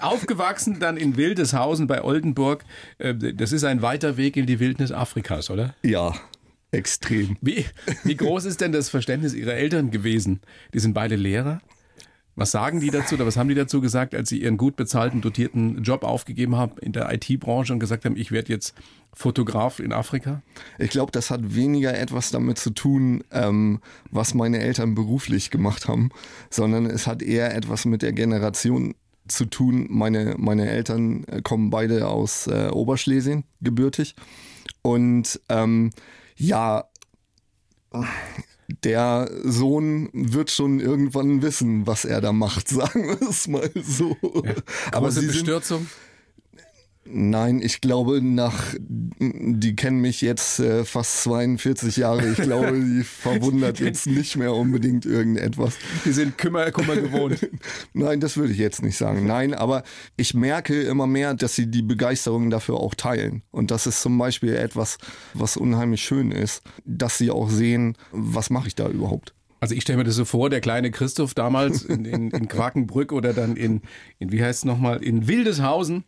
[0.00, 2.64] Aufgewachsen dann in Wildeshausen bei Oldenburg.
[2.98, 5.74] Äh, das ist ein weiter Weg in die Wildnis Afrikas, oder?
[5.82, 6.14] Ja.
[6.70, 7.36] Extrem.
[7.40, 7.64] Wie,
[8.04, 10.40] wie groß ist denn das Verständnis Ihrer Eltern gewesen?
[10.74, 11.60] Die sind beide Lehrer.
[12.38, 15.20] Was sagen die dazu oder was haben die dazu gesagt, als sie ihren gut bezahlten,
[15.20, 18.74] dotierten Job aufgegeben haben in der IT-Branche und gesagt haben, ich werde jetzt
[19.12, 20.40] Fotograf in Afrika?
[20.78, 23.80] Ich glaube, das hat weniger etwas damit zu tun, ähm,
[24.12, 26.10] was meine Eltern beruflich gemacht haben,
[26.48, 28.94] sondern es hat eher etwas mit der Generation
[29.26, 29.88] zu tun.
[29.90, 34.14] Meine, meine Eltern äh, kommen beide aus äh, Oberschlesien, gebürtig.
[34.82, 35.90] Und ähm,
[36.36, 36.84] ja,
[38.68, 44.16] der Sohn wird schon irgendwann wissen, was er da macht, sagen wir es mal so.
[44.44, 44.54] Ja.
[44.92, 45.80] Aber sie Bestürzung?
[45.80, 45.90] Sind,
[47.10, 52.28] Nein, ich glaube, nach, die kennen mich jetzt äh, fast 42 Jahre.
[52.30, 55.76] Ich glaube, die verwundert jetzt nicht mehr unbedingt irgendetwas.
[56.04, 57.48] Die sind Kümmer, Kummer gewohnt.
[57.94, 59.26] Nein, das würde ich jetzt nicht sagen.
[59.26, 59.84] Nein, aber
[60.16, 63.42] ich merke immer mehr, dass sie die Begeisterung dafür auch teilen.
[63.50, 64.98] Und das ist zum Beispiel etwas,
[65.34, 69.34] was unheimlich schön ist, dass sie auch sehen, was mache ich da überhaupt.
[69.60, 73.12] Also ich stelle mir das so vor, der kleine Christoph damals in, in, in Quakenbrück
[73.12, 73.82] oder dann in,
[74.18, 76.04] in wie heißt es nochmal, in Wildeshausen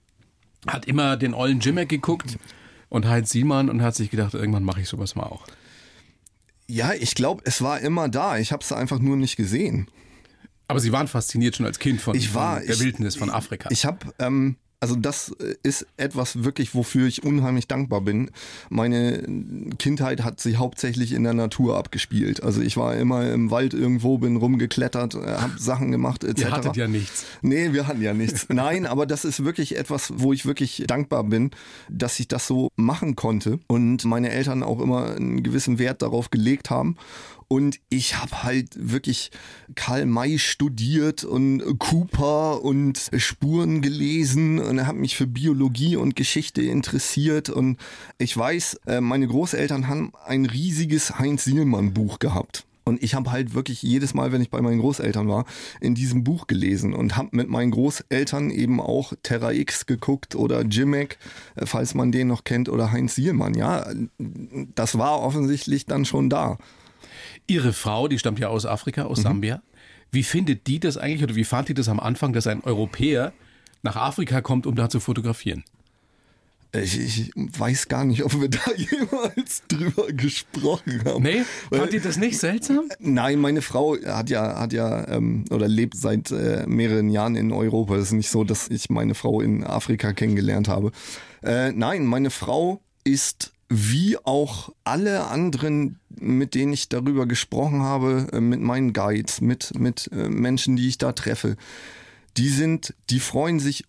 [0.66, 2.38] hat immer den ollen Jimmick geguckt
[2.88, 5.46] und Heinz Siemann und hat sich gedacht, irgendwann mache ich sowas mal auch.
[6.66, 8.38] Ja, ich glaube, es war immer da.
[8.38, 9.88] Ich habe es einfach nur nicht gesehen.
[10.68, 13.28] Aber Sie waren fasziniert schon als Kind von, ich war, von der ich, Wildnis von
[13.28, 13.68] Afrika.
[13.72, 18.30] Ich habe ähm, also das äh, ist etwas wirklich, wofür ich unheimlich dankbar bin.
[18.70, 19.22] Meine
[19.78, 22.42] Kindheit hat sich hauptsächlich in der Natur abgespielt.
[22.42, 26.40] Also ich war immer im Wald irgendwo, bin rumgeklettert, äh, habe Sachen gemacht etc.
[26.40, 27.26] Ihr hattet ja nichts.
[27.42, 28.46] Nee, wir hatten ja nichts.
[28.48, 31.50] Nein, aber das ist wirklich etwas, wo ich wirklich dankbar bin,
[31.90, 36.30] dass ich das so machen konnte und meine Eltern auch immer einen gewissen Wert darauf
[36.30, 36.96] gelegt haben.
[37.52, 39.32] Und ich habe halt wirklich
[39.74, 46.62] Karl May studiert und Cooper und Spuren gelesen und habe mich für Biologie und Geschichte
[46.62, 47.50] interessiert.
[47.50, 47.80] Und
[48.18, 52.66] ich weiß, äh, meine Großeltern haben ein riesiges Heinz Sielmann Buch gehabt.
[52.84, 55.44] Und ich habe halt wirklich jedes Mal, wenn ich bei meinen Großeltern war,
[55.80, 60.64] in diesem Buch gelesen und habe mit meinen Großeltern eben auch Terra X geguckt oder
[60.64, 61.18] Jimek,
[61.56, 63.54] äh, falls man den noch kennt, oder Heinz Sielmann.
[63.54, 63.90] Ja,
[64.76, 66.56] das war offensichtlich dann schon da.
[67.46, 69.22] Ihre Frau, die stammt ja aus Afrika, aus mhm.
[69.22, 69.62] Sambia.
[70.12, 73.32] Wie findet die das eigentlich oder wie fand die das am Anfang, dass ein Europäer
[73.82, 75.64] nach Afrika kommt, um da zu fotografieren?
[76.72, 81.24] Ich, ich, weiß gar nicht, ob wir da jemals drüber gesprochen haben.
[81.24, 82.88] Nee, fand ihr das nicht seltsam?
[83.00, 87.52] Nein, meine Frau hat ja, hat ja ähm, oder lebt seit äh, mehreren Jahren in
[87.52, 87.96] Europa.
[87.96, 90.92] Es ist nicht so, dass ich meine Frau in Afrika kennengelernt habe.
[91.42, 98.26] Äh, nein, meine Frau ist wie auch alle anderen, mit denen ich darüber gesprochen habe,
[98.32, 101.56] äh, mit meinen Guides, mit, mit äh, Menschen, die ich da treffe,
[102.36, 103.84] die sind, die freuen sich,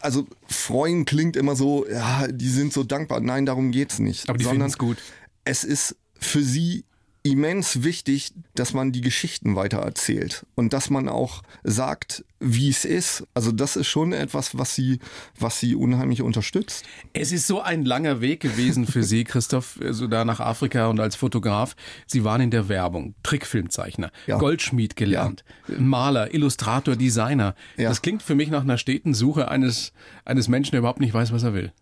[0.00, 3.20] also freuen klingt immer so, ja, die sind so dankbar.
[3.20, 4.28] Nein, darum geht's nicht.
[4.28, 4.98] Aber die finden es gut.
[5.44, 6.84] Es ist für sie
[7.32, 12.84] immens wichtig, dass man die Geschichten weiter erzählt und dass man auch sagt, wie es
[12.84, 13.26] ist.
[13.34, 14.98] Also das ist schon etwas, was sie,
[15.38, 16.84] was sie unheimlich unterstützt.
[17.12, 21.00] Es ist so ein langer Weg gewesen für Sie, Christoph, so da nach Afrika und
[21.00, 21.76] als Fotograf.
[22.06, 24.38] Sie waren in der Werbung, Trickfilmzeichner, ja.
[24.38, 25.78] Goldschmied gelernt, ja.
[25.78, 27.54] Maler, Illustrator, Designer.
[27.76, 27.88] Ja.
[27.88, 29.92] Das klingt für mich nach einer steten Suche eines,
[30.24, 31.72] eines Menschen, der überhaupt nicht weiß, was er will.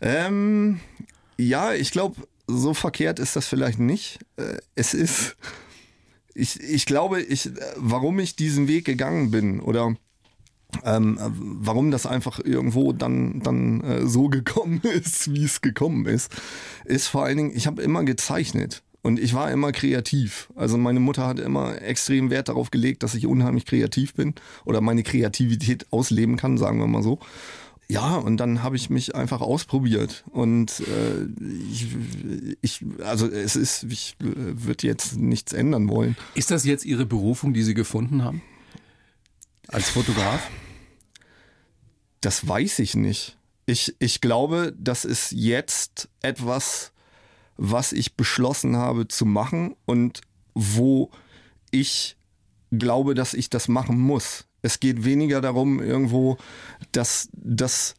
[0.00, 0.80] Ähm,
[1.36, 2.16] ja, ich glaube,
[2.58, 4.20] so verkehrt ist das vielleicht nicht.
[4.36, 5.36] Äh, es ist,
[6.34, 9.94] ich, ich glaube, ich, warum ich diesen Weg gegangen bin oder
[10.84, 16.32] ähm, warum das einfach irgendwo dann, dann äh, so gekommen ist, wie es gekommen ist,
[16.84, 18.82] ist vor allen Dingen, ich habe immer gezeichnet.
[19.02, 20.50] Und ich war immer kreativ.
[20.56, 24.34] Also meine Mutter hat immer extrem Wert darauf gelegt, dass ich unheimlich kreativ bin
[24.66, 27.18] oder meine Kreativität ausleben kann, sagen wir mal so.
[27.90, 31.26] Ja, und dann habe ich mich einfach ausprobiert und äh,
[31.72, 31.88] ich,
[32.60, 36.16] ich, also es ist, ich äh, würde jetzt nichts ändern wollen.
[36.36, 38.42] Ist das jetzt Ihre Berufung, die Sie gefunden haben?
[39.66, 40.48] Als Fotograf?
[42.20, 43.36] Das weiß ich nicht.
[43.66, 46.92] Ich, ich glaube, das ist jetzt etwas,
[47.56, 50.20] was ich beschlossen habe zu machen und
[50.54, 51.10] wo
[51.72, 52.16] ich
[52.70, 54.46] glaube, dass ich das machen muss.
[54.62, 56.38] Es geht weniger darum, irgendwo,
[56.92, 57.94] dass das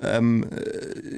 [0.00, 0.46] ähm,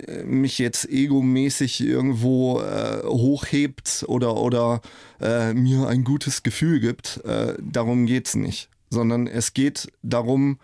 [0.07, 4.81] äh, mich jetzt egomäßig irgendwo äh, hochhebt oder, oder
[5.21, 7.21] äh, mir ein gutes Gefühl gibt.
[7.25, 8.69] Äh, darum geht's nicht.
[8.91, 10.59] Sondern es geht darum,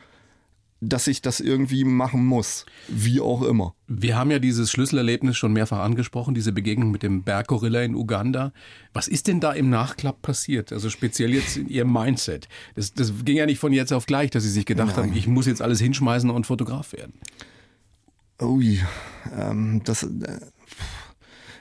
[0.81, 3.75] dass ich das irgendwie machen muss, wie auch immer.
[3.87, 8.53] Wir haben ja dieses Schlüsselerlebnis schon mehrfach angesprochen, diese Begegnung mit dem Berggorilla in Uganda.
[8.93, 10.73] Was ist denn da im Nachklapp passiert?
[10.73, 12.49] Also speziell jetzt in Ihrem Mindset.
[12.75, 15.11] Das, das ging ja nicht von jetzt auf gleich, dass Sie sich gedacht Nein.
[15.11, 17.15] haben, ich muss jetzt alles hinschmeißen und Fotograf werden.
[18.41, 18.81] Ui,
[19.35, 20.41] ähm, das, äh,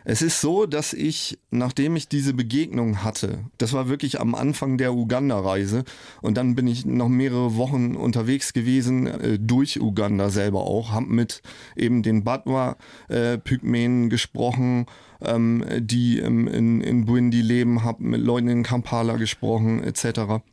[0.06, 4.78] es ist so, dass ich, nachdem ich diese Begegnung hatte, das war wirklich am Anfang
[4.78, 5.84] der Uganda-Reise
[6.22, 11.08] und dann bin ich noch mehrere Wochen unterwegs gewesen, äh, durch Uganda selber auch, hab
[11.08, 11.42] mit
[11.76, 14.86] eben den Batwa-Pygmäen äh, gesprochen,
[15.22, 20.44] ähm, die ähm, in, in Buindi leben, hab mit Leuten in Kampala gesprochen, etc.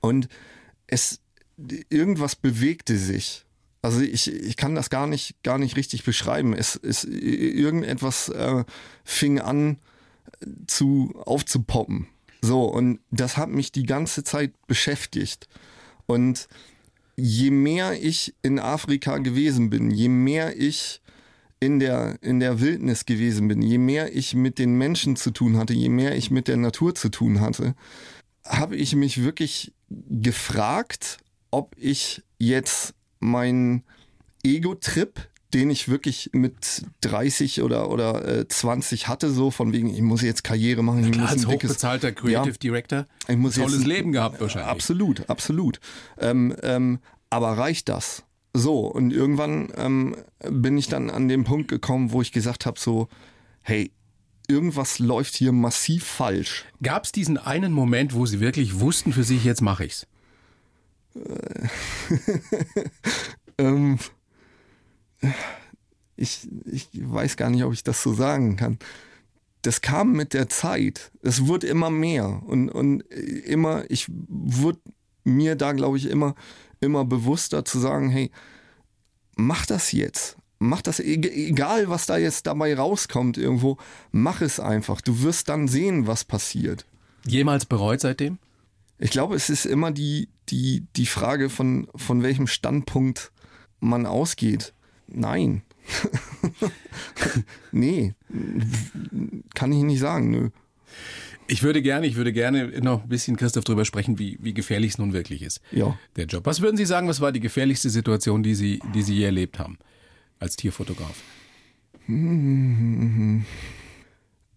[0.00, 0.28] Und
[0.86, 1.20] es,
[1.90, 3.44] irgendwas bewegte sich
[3.88, 6.52] also ich, ich kann das gar nicht, gar nicht richtig beschreiben.
[6.52, 8.64] Es ist irgendetwas äh,
[9.02, 9.78] fing an
[10.66, 12.06] zu aufzupoppen.
[12.42, 15.48] So, und das hat mich die ganze Zeit beschäftigt.
[16.04, 16.48] Und
[17.16, 21.00] je mehr ich in Afrika gewesen bin, je mehr ich
[21.58, 25.56] in der, in der Wildnis gewesen bin, je mehr ich mit den Menschen zu tun
[25.56, 27.74] hatte, je mehr ich mit der Natur zu tun hatte,
[28.44, 31.20] habe ich mich wirklich gefragt,
[31.50, 33.84] ob ich jetzt mein
[34.42, 40.02] Ego-Trip, den ich wirklich mit 30 oder, oder äh, 20 hatte, so von wegen, ich
[40.02, 41.04] muss jetzt Karriere machen.
[41.04, 44.70] Ich Klar, muss als hochbezahlter Creative ja, Director, ich muss tolles jetzt, Leben gehabt wahrscheinlich.
[44.70, 45.80] Absolut, absolut.
[46.18, 46.98] Ähm, ähm,
[47.30, 48.24] aber reicht das?
[48.54, 50.16] So, und irgendwann ähm,
[50.50, 53.08] bin ich dann an den Punkt gekommen, wo ich gesagt habe, so,
[53.62, 53.90] hey,
[54.48, 56.64] irgendwas läuft hier massiv falsch.
[56.82, 60.06] Gab es diesen einen Moment, wo Sie wirklich wussten für sich, jetzt mache ich's?
[63.58, 63.98] ähm,
[66.16, 68.78] ich, ich weiß gar nicht, ob ich das so sagen kann.
[69.62, 71.10] Das kam mit der Zeit.
[71.22, 74.80] Es wurde immer mehr und, und immer, ich wurde
[75.24, 76.34] mir da, glaube ich, immer,
[76.80, 78.30] immer bewusster zu sagen, hey,
[79.36, 80.36] mach das jetzt.
[80.60, 83.76] Mach das, egal was da jetzt dabei rauskommt irgendwo,
[84.10, 85.00] mach es einfach.
[85.00, 86.84] Du wirst dann sehen, was passiert.
[87.24, 88.38] Jemals bereut seitdem?
[88.98, 93.32] Ich glaube, es ist immer die, die, die Frage, von, von welchem Standpunkt
[93.80, 94.74] man ausgeht.
[95.06, 95.62] Nein.
[97.72, 98.14] nee,
[99.54, 100.50] kann ich nicht sagen, nö.
[101.50, 104.92] Ich würde gerne, ich würde gerne noch ein bisschen, Christoph, darüber sprechen, wie, wie gefährlich
[104.92, 105.62] es nun wirklich ist.
[105.70, 105.98] Ja.
[106.16, 106.44] Der Job.
[106.44, 109.58] Was würden Sie sagen, was war die gefährlichste Situation, die Sie, die Sie je erlebt
[109.58, 109.78] haben
[110.38, 111.22] als Tierfotograf?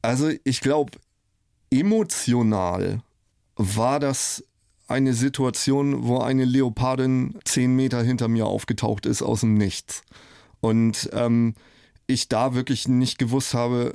[0.03, 0.93] Also ich glaube,
[1.69, 3.03] emotional
[3.61, 4.43] war das
[4.87, 10.03] eine Situation, wo eine Leopardin zehn Meter hinter mir aufgetaucht ist aus dem Nichts.
[10.59, 11.55] Und ähm,
[12.07, 13.93] ich da wirklich nicht gewusst habe,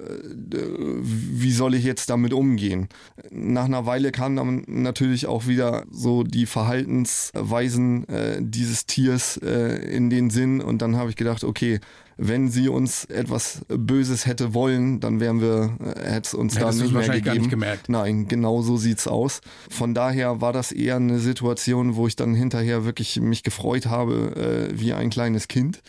[0.52, 0.58] äh,
[1.02, 2.88] wie soll ich jetzt damit umgehen.
[3.30, 9.76] Nach einer Weile kamen dann natürlich auch wieder so die Verhaltensweisen äh, dieses Tiers äh,
[9.94, 11.80] in den Sinn und dann habe ich gedacht, okay,
[12.16, 16.72] wenn sie uns etwas Böses hätte wollen, dann wären wir, äh, hätte es uns da
[16.72, 17.24] nicht mehr gegeben.
[17.24, 17.88] Gar nicht gemerkt.
[17.88, 19.40] Nein, genau so sieht's aus.
[19.68, 24.70] Von daher war das eher eine Situation, wo ich dann hinterher wirklich mich gefreut habe,
[24.72, 25.82] äh, wie ein kleines Kind.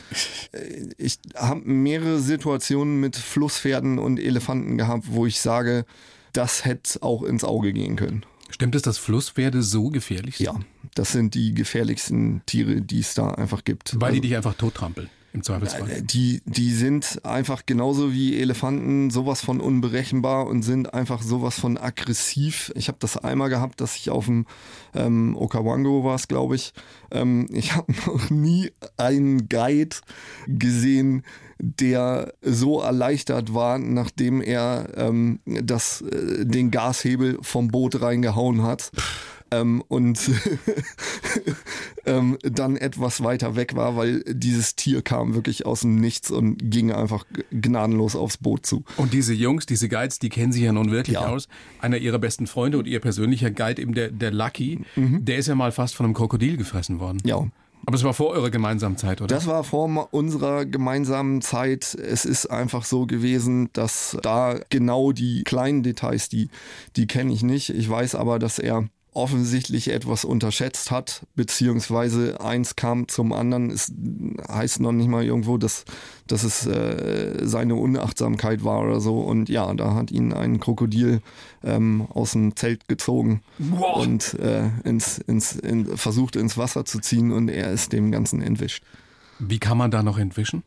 [0.52, 5.86] Äh, ich habe mehrere Situationen mit Flusspferden und Elefanten gehabt, wo ich sage,
[6.34, 8.26] das hätte auch ins Auge gehen können.
[8.50, 10.46] Stimmt es, dass Flusspferde so gefährlich sind?
[10.46, 10.60] Ja,
[10.96, 14.00] das sind die gefährlichsten Tiere, die es da einfach gibt.
[14.00, 15.10] Weil die dich einfach tottrampeln.
[15.34, 15.90] Im Zweifelsfall.
[15.90, 21.60] Äh, die, die sind einfach genauso wie Elefanten sowas von unberechenbar und sind einfach sowas
[21.60, 22.72] von aggressiv.
[22.76, 24.46] Ich habe das einmal gehabt, dass ich auf dem
[24.96, 26.74] ähm, Okawango war es, glaube ich.
[27.12, 29.98] Ähm, ich habe noch nie einen Guide
[30.48, 31.24] gesehen,
[31.60, 38.92] der so erleichtert war, nachdem er ähm, das, äh, den Gashebel vom Boot reingehauen hat
[39.52, 40.20] ähm, und
[42.06, 46.72] ähm, dann etwas weiter weg war, weil dieses Tier kam wirklich aus dem Nichts und
[46.72, 48.84] ging einfach gnadenlos aufs Boot zu.
[48.98, 51.28] Und diese Jungs, diese Guides, die kennen sich ja nun wirklich ja.
[51.28, 51.48] aus.
[51.82, 55.24] Einer ihrer besten Freunde und ihr persönlicher Guide, eben der, der Lucky, mhm.
[55.26, 57.20] der ist ja mal fast von einem Krokodil gefressen worden.
[57.26, 57.46] Ja.
[57.86, 59.34] Aber es war vor eurer gemeinsamen Zeit, oder?
[59.34, 61.96] Das war vor unserer gemeinsamen Zeit.
[61.96, 66.50] Es ist einfach so gewesen, dass da genau die kleinen Details, die,
[66.98, 67.70] die kenne ich nicht.
[67.70, 73.72] Ich weiß aber, dass er offensichtlich etwas unterschätzt hat, beziehungsweise eins kam zum anderen.
[73.72, 73.92] Es
[74.48, 75.86] heißt noch nicht mal irgendwo, dass,
[76.28, 79.20] dass es äh, seine Unachtsamkeit war oder so.
[79.20, 81.22] Und ja, da hat ihn ein Krokodil
[81.64, 84.06] ähm, aus dem Zelt gezogen wow.
[84.06, 88.42] und äh, ins, ins, in, versucht ins Wasser zu ziehen und er ist dem Ganzen
[88.42, 88.84] entwischt.
[89.40, 90.64] Wie kann man da noch entwischen?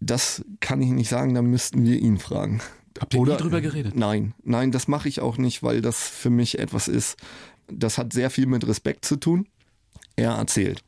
[0.00, 2.60] Das kann ich nicht sagen, da müssten wir ihn fragen.
[3.00, 3.96] Habt ihr Oder, nie drüber geredet?
[3.96, 7.16] Nein, nein, das mache ich auch nicht, weil das für mich etwas ist,
[7.78, 9.48] das hat sehr viel mit Respekt zu tun.
[10.16, 10.82] Er erzählt.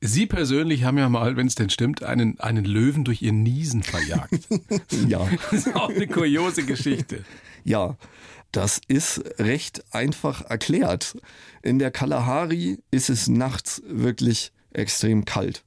[0.00, 3.82] Sie persönlich haben ja mal, wenn es denn stimmt, einen, einen Löwen durch ihr Niesen
[3.82, 4.48] verjagt.
[5.08, 5.28] ja.
[5.50, 7.24] Das ist auch eine kuriose Geschichte.
[7.64, 7.96] Ja,
[8.50, 11.16] das ist recht einfach erklärt.
[11.62, 15.64] In der Kalahari ist es nachts wirklich extrem kalt.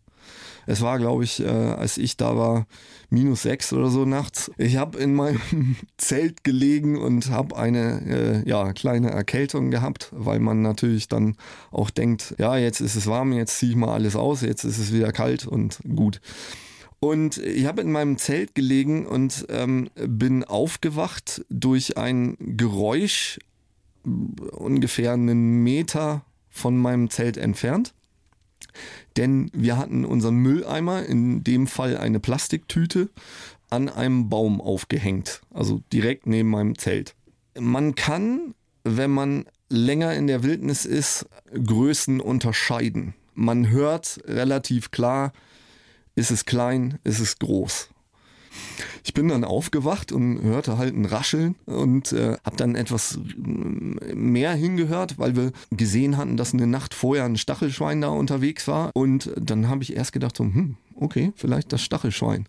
[0.68, 2.68] Es war, glaube ich, äh, als ich da war,
[3.10, 4.52] minus sechs oder so nachts.
[4.58, 5.40] Ich habe in meinem
[5.98, 11.38] Zelt gelegen und habe eine äh, ja, kleine Erkältung gehabt, weil man natürlich dann
[11.72, 14.78] auch denkt, ja, jetzt ist es warm, jetzt ziehe ich mal alles aus, jetzt ist
[14.78, 16.22] es wieder kalt und gut.
[17.00, 23.40] Und ich habe in meinem Zelt gelegen und ähm, bin aufgewacht durch ein Geräusch
[24.04, 27.94] ungefähr einen Meter von meinem Zelt entfernt
[29.16, 33.10] denn wir hatten unseren Mülleimer, in dem Fall eine Plastiktüte,
[33.70, 37.16] an einem Baum aufgehängt, also direkt neben meinem Zelt.
[37.60, 43.14] Man kann, wenn man länger in der Wildnis ist, Größen unterscheiden.
[43.34, 45.34] Man hört relativ klar,
[46.16, 47.90] ist es klein, ist es groß.
[49.04, 54.54] Ich bin dann aufgewacht und hörte halt ein Rascheln und äh, habe dann etwas mehr
[54.54, 58.92] hingehört, weil wir gesehen hatten, dass eine Nacht vorher ein Stachelschwein da unterwegs war.
[58.94, 62.48] Und dann habe ich erst gedacht, so, hm, okay, vielleicht das Stachelschwein.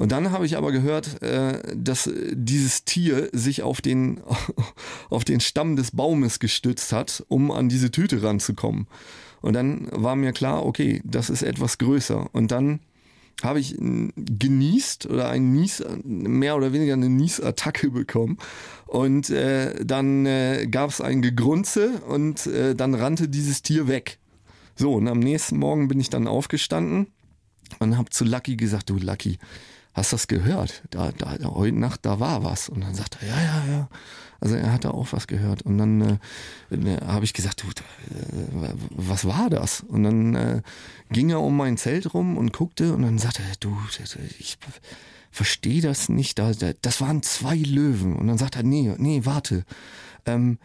[0.00, 4.22] Und dann habe ich aber gehört, äh, dass dieses Tier sich auf den,
[5.10, 8.86] auf den Stamm des Baumes gestützt hat, um an diese Tüte ranzukommen.
[9.42, 12.30] Und dann war mir klar, okay, das ist etwas größer.
[12.32, 12.80] Und dann
[13.44, 18.38] habe ich genießt oder ein Nies, mehr oder weniger eine Niesattacke bekommen.
[18.86, 24.18] Und äh, dann äh, gab es ein Gegrunze und äh, dann rannte dieses Tier weg.
[24.76, 27.08] So, und am nächsten Morgen bin ich dann aufgestanden
[27.78, 29.38] und habe zu Lucky gesagt, du Lucky,
[29.92, 30.82] hast das gehört?
[30.90, 32.68] Da, da, heute Nacht, da war was.
[32.68, 33.88] Und dann sagt er, ja, ja, ja.
[34.40, 35.62] Also er hatte auch was gehört.
[35.62, 39.80] Und dann äh, äh habe ich gesagt, du, äh, was war das?
[39.80, 40.62] Und dann äh,
[41.10, 43.76] ging er um mein Zelt rum und guckte und dann sagte er, du,
[44.38, 44.58] ich
[45.30, 46.38] verstehe das nicht.
[46.38, 48.16] Da, das waren zwei Löwen.
[48.16, 49.64] Und dann sagt er, nee, nee, warte.
[50.26, 50.58] Ähm,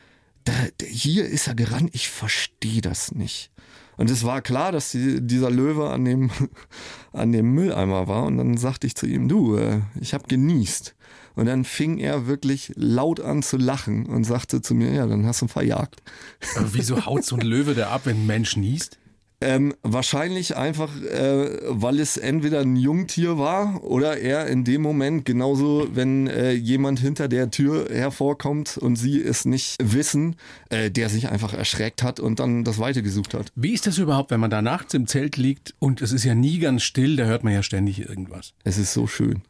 [0.46, 0.54] da,
[0.88, 3.52] hier ist er gerannt, ich verstehe das nicht.
[3.98, 6.32] Und es war klar, dass die, dieser Löwe an dem,
[7.14, 8.24] an dem Mülleimer war.
[8.24, 10.96] Und dann sagte ich zu ihm, du, äh, ich habe genießt.
[11.36, 15.26] Und dann fing er wirklich laut an zu lachen und sagte zu mir, ja, dann
[15.26, 16.02] hast du ihn verjagt.
[16.56, 18.98] Aber wieso haut so ein Löwe da ab, wenn ein Mensch niest?
[19.41, 25.26] Ähm, wahrscheinlich einfach, äh, weil es entweder ein Jungtier war oder er in dem Moment,
[25.26, 30.38] genauso wenn äh, jemand hinter der Tür hervorkommt und sie es nicht wissen,
[30.69, 33.52] äh, der sich einfach erschreckt hat und dann das Weite gesucht hat.
[33.56, 36.34] Wie ist das überhaupt, wenn man da nachts im Zelt liegt und es ist ja
[36.34, 38.54] nie ganz still, da hört man ja ständig irgendwas?
[38.63, 39.41] Es ist so schön.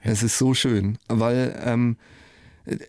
[0.00, 1.96] Es ist so schön, weil ähm,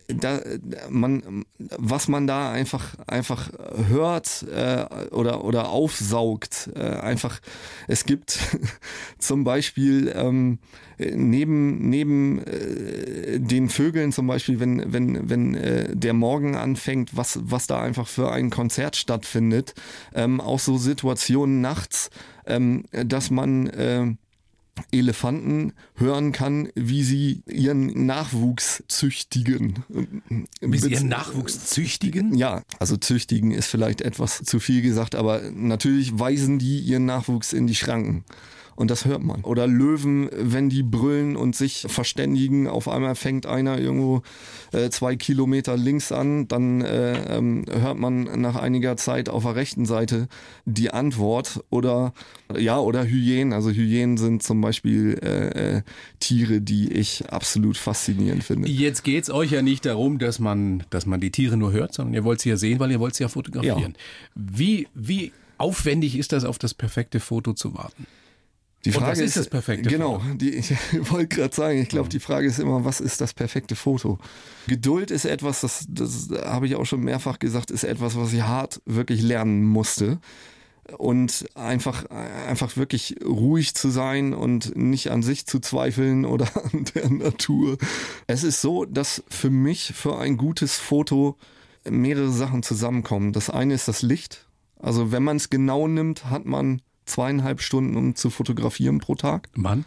[0.08, 0.40] da,
[0.88, 3.50] man, was man da einfach, einfach
[3.88, 7.40] hört äh, oder, oder aufsaugt, äh, einfach,
[7.88, 8.38] es gibt
[9.18, 10.58] zum Beispiel ähm,
[10.98, 17.38] neben, neben äh, den Vögeln zum Beispiel, wenn, wenn, wenn äh, der Morgen anfängt, was,
[17.42, 19.74] was da einfach für ein Konzert stattfindet,
[20.14, 22.10] ähm, auch so Situationen nachts,
[22.46, 24.14] ähm, dass man äh,
[24.92, 29.84] Elefanten hören kann, wie sie ihren Nachwuchs züchtigen.
[30.60, 32.34] Wie sie ihren Nachwuchs züchtigen?
[32.34, 37.52] Ja, also züchtigen ist vielleicht etwas zu viel gesagt, aber natürlich weisen die ihren Nachwuchs
[37.52, 38.24] in die Schranken.
[38.80, 39.42] Und das hört man.
[39.42, 44.22] Oder Löwen, wenn die brüllen und sich verständigen, auf einmal fängt einer irgendwo
[44.72, 49.54] äh, zwei Kilometer links an, dann äh, ähm, hört man nach einiger Zeit auf der
[49.54, 50.28] rechten Seite
[50.64, 51.62] die Antwort.
[51.68, 52.14] Oder
[52.56, 53.52] ja, oder Hyänen.
[53.52, 55.82] Also Hyänen sind zum Beispiel äh, äh,
[56.18, 58.66] Tiere, die ich absolut faszinierend finde.
[58.66, 61.92] Jetzt geht es euch ja nicht darum, dass man, dass man die Tiere nur hört,
[61.92, 63.94] sondern ihr wollt sie ja sehen, weil ihr wollt sie ja fotografieren.
[63.94, 64.02] Ja.
[64.34, 68.06] Wie, wie aufwendig ist das, auf das perfekte Foto zu warten?
[68.84, 70.34] Die Frage was ist, ist das perfekte genau, Foto?
[70.34, 73.76] Die, ich wollte gerade sagen, ich glaube, die Frage ist immer, was ist das perfekte
[73.76, 74.18] Foto?
[74.66, 78.42] Geduld ist etwas, das, das habe ich auch schon mehrfach gesagt, ist etwas, was ich
[78.42, 80.18] hart wirklich lernen musste.
[80.96, 86.84] Und einfach, einfach wirklich ruhig zu sein und nicht an sich zu zweifeln oder an
[86.94, 87.76] der Natur.
[88.26, 91.36] Es ist so, dass für mich für ein gutes Foto
[91.88, 93.32] mehrere Sachen zusammenkommen.
[93.32, 94.46] Das eine ist das Licht.
[94.78, 99.48] Also wenn man es genau nimmt, hat man zweieinhalb Stunden, um zu fotografieren pro Tag.
[99.54, 99.84] Wann?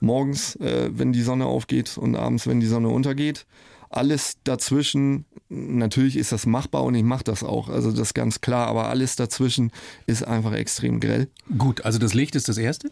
[0.00, 3.46] Morgens, äh, wenn die Sonne aufgeht und abends, wenn die Sonne untergeht.
[3.90, 8.40] Alles dazwischen, natürlich ist das machbar und ich mache das auch, also das ist ganz
[8.40, 9.70] klar, aber alles dazwischen
[10.06, 11.28] ist einfach extrem grell.
[11.56, 12.90] Gut, also das Licht ist das Erste?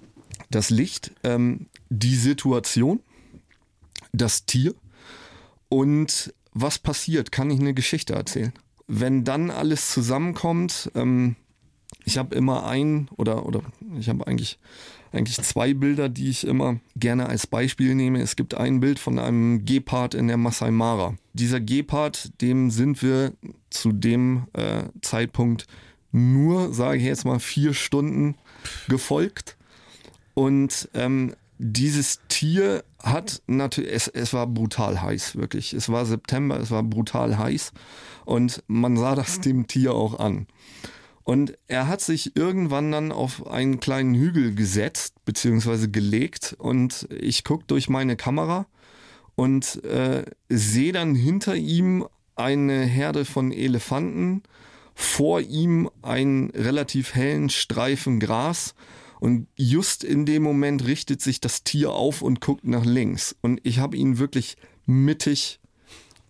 [0.50, 3.00] Das Licht, ähm, die Situation,
[4.12, 4.74] das Tier
[5.68, 8.52] und was passiert, kann ich eine Geschichte erzählen.
[8.86, 11.36] Wenn dann alles zusammenkommt, ähm,
[12.04, 13.62] ich habe immer ein oder oder
[13.98, 14.58] ich habe eigentlich
[15.12, 18.20] eigentlich zwei Bilder, die ich immer gerne als Beispiel nehme.
[18.20, 21.16] Es gibt ein Bild von einem Gepard in der Masai Mara.
[21.34, 23.32] Dieser Gepard, dem sind wir
[23.70, 25.66] zu dem äh, Zeitpunkt
[26.12, 28.36] nur, sage ich jetzt mal, vier Stunden
[28.88, 29.56] gefolgt.
[30.34, 35.72] Und ähm, dieses Tier hat natürlich, es, es war brutal heiß, wirklich.
[35.74, 37.72] Es war September, es war brutal heiß.
[38.24, 40.46] Und man sah das dem Tier auch an.
[41.24, 46.56] Und er hat sich irgendwann dann auf einen kleinen Hügel gesetzt, beziehungsweise gelegt.
[46.58, 48.66] Und ich gucke durch meine Kamera
[49.34, 54.42] und äh, sehe dann hinter ihm eine Herde von Elefanten,
[54.94, 58.74] vor ihm einen relativ hellen Streifen Gras.
[59.20, 63.36] Und just in dem Moment richtet sich das Tier auf und guckt nach links.
[63.40, 64.56] Und ich habe ihn wirklich
[64.86, 65.60] mittig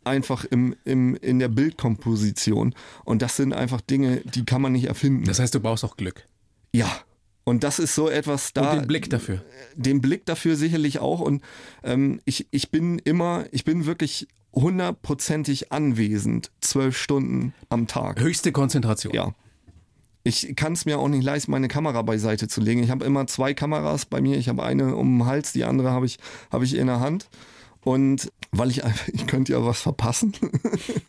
[0.04, 2.74] einfach im, im, in der Bildkomposition.
[3.04, 5.24] Und das sind einfach Dinge, die kann man nicht erfinden.
[5.24, 6.26] Das heißt, du brauchst auch Glück.
[6.72, 6.90] Ja.
[7.44, 8.70] Und das ist so etwas da.
[8.72, 9.42] Und den Blick dafür.
[9.74, 11.20] Den Blick dafür sicherlich auch.
[11.20, 11.42] Und
[11.82, 18.20] ähm, ich, ich bin immer, ich bin wirklich hundertprozentig anwesend, zwölf Stunden am Tag.
[18.20, 19.14] Höchste Konzentration.
[19.14, 19.34] Ja.
[20.24, 22.82] Ich kann es mir auch nicht leisten, meine Kamera beiseite zu legen.
[22.82, 24.38] Ich habe immer zwei Kameras bei mir.
[24.38, 26.18] Ich habe eine um den Hals, die andere habe ich,
[26.52, 27.28] hab ich in der Hand.
[27.80, 30.34] Und weil ich einfach, ich könnte ja was verpassen.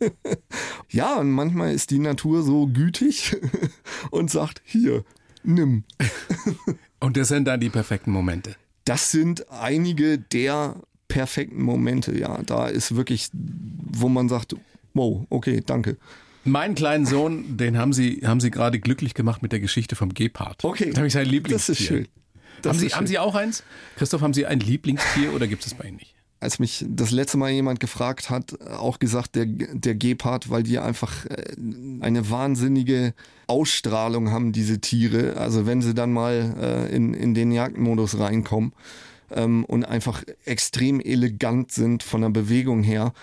[0.90, 3.36] ja, und manchmal ist die Natur so gütig
[4.12, 5.04] und sagt, hier,
[5.44, 5.84] nimm.
[7.00, 8.56] und das sind dann die perfekten Momente.
[8.86, 10.78] Das sind einige der
[11.10, 12.42] perfekten Momente, ja.
[12.44, 14.56] Da ist wirklich, wo man sagt,
[14.94, 15.98] wow, okay, danke.
[16.46, 20.14] Meinen kleinen Sohn, den haben Sie, haben Sie gerade glücklich gemacht mit der Geschichte vom
[20.14, 20.64] Gepard.
[20.64, 20.90] Okay.
[20.90, 21.74] Das habe ich sein Lieblingstier.
[21.74, 22.08] Das ist schön.
[22.62, 23.08] Das haben, Sie, ist haben schön.
[23.08, 23.64] Sie auch eins?
[23.98, 26.16] Christoph, haben Sie ein Lieblingstier oder gibt es bei Ihnen nicht?
[26.44, 30.78] Als mich das letzte Mal jemand gefragt hat, auch gesagt, der, der Gepard, weil die
[30.78, 31.56] einfach äh,
[32.02, 33.14] eine wahnsinnige
[33.48, 35.38] Ausstrahlung haben, diese Tiere.
[35.38, 38.74] Also wenn sie dann mal äh, in, in den Jagdmodus reinkommen
[39.32, 43.14] ähm, und einfach extrem elegant sind von der Bewegung her.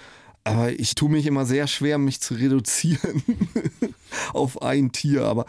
[0.43, 3.23] Aber ich tue mich immer sehr schwer, mich zu reduzieren
[4.33, 5.27] auf ein Tier.
[5.27, 5.45] Aber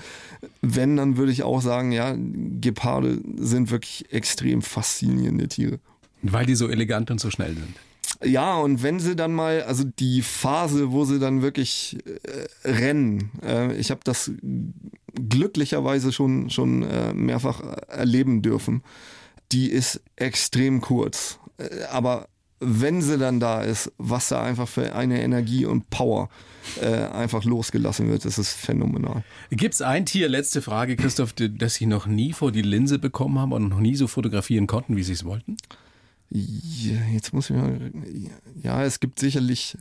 [0.61, 5.80] wenn, dann würde ich auch sagen, ja, Geparde sind wirklich extrem faszinierende Tiere.
[6.22, 7.76] Weil die so elegant und so schnell sind.
[8.24, 13.32] Ja, und wenn sie dann mal, also die Phase, wo sie dann wirklich äh, rennen,
[13.43, 14.32] äh, ich habe das
[15.30, 18.84] glücklicherweise schon, schon äh, mehrfach erleben dürfen,
[19.51, 21.39] die ist extrem kurz.
[21.57, 22.28] Äh, aber
[22.59, 26.30] wenn sie dann da ist, was da einfach für eine Energie und Power
[26.80, 29.24] äh, einfach losgelassen wird, das ist phänomenal.
[29.49, 33.39] Gibt es ein Tier, letzte Frage, Christoph, das Sie noch nie vor die Linse bekommen
[33.39, 35.57] haben und noch nie so fotografieren konnten, wie Sie es wollten?
[36.32, 37.91] Ja, jetzt muss ich mal.
[38.63, 39.77] Ja, es gibt sicherlich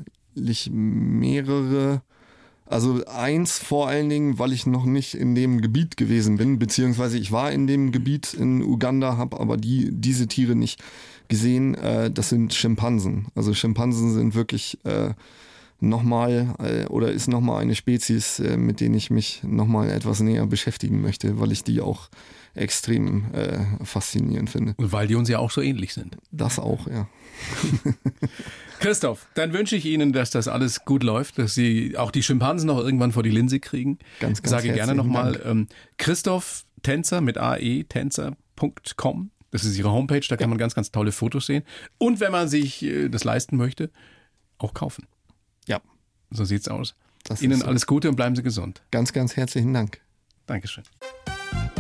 [0.72, 2.02] mehrere.
[2.66, 7.18] Also eins vor allen Dingen, weil ich noch nicht in dem Gebiet gewesen bin, beziehungsweise
[7.18, 10.80] ich war in dem Gebiet in Uganda, habe aber die, diese Tiere nicht
[11.28, 11.74] gesehen.
[11.74, 13.26] Äh, das sind Schimpansen.
[13.34, 15.14] Also Schimpansen sind wirklich äh,
[15.80, 20.46] nochmal äh, oder ist nochmal eine Spezies, äh, mit denen ich mich nochmal etwas näher
[20.46, 22.08] beschäftigen möchte, weil ich die auch
[22.54, 24.74] extrem äh, faszinierend finde.
[24.76, 26.16] Und weil die uns ja auch so ähnlich sind.
[26.30, 27.08] Das auch, ja.
[28.80, 32.66] Christoph, dann wünsche ich Ihnen, dass das alles gut läuft, dass Sie auch die Schimpansen
[32.66, 33.98] noch irgendwann vor die Linse kriegen.
[34.18, 39.30] Ganz, ganz Sage gerne nochmal ähm, Christoph Tänzer mit aetänzer.com.
[39.50, 40.48] Das ist Ihre Homepage, da kann ja.
[40.48, 41.64] man ganz, ganz tolle Fotos sehen.
[41.98, 43.90] Und wenn man sich äh, das leisten möchte,
[44.58, 45.06] auch kaufen.
[45.66, 45.80] Ja.
[46.30, 46.94] So sieht's aus.
[47.24, 47.66] Das Ihnen so.
[47.66, 48.82] alles Gute und bleiben Sie gesund.
[48.90, 50.00] Ganz, ganz herzlichen Dank.
[50.46, 50.84] Dankeschön.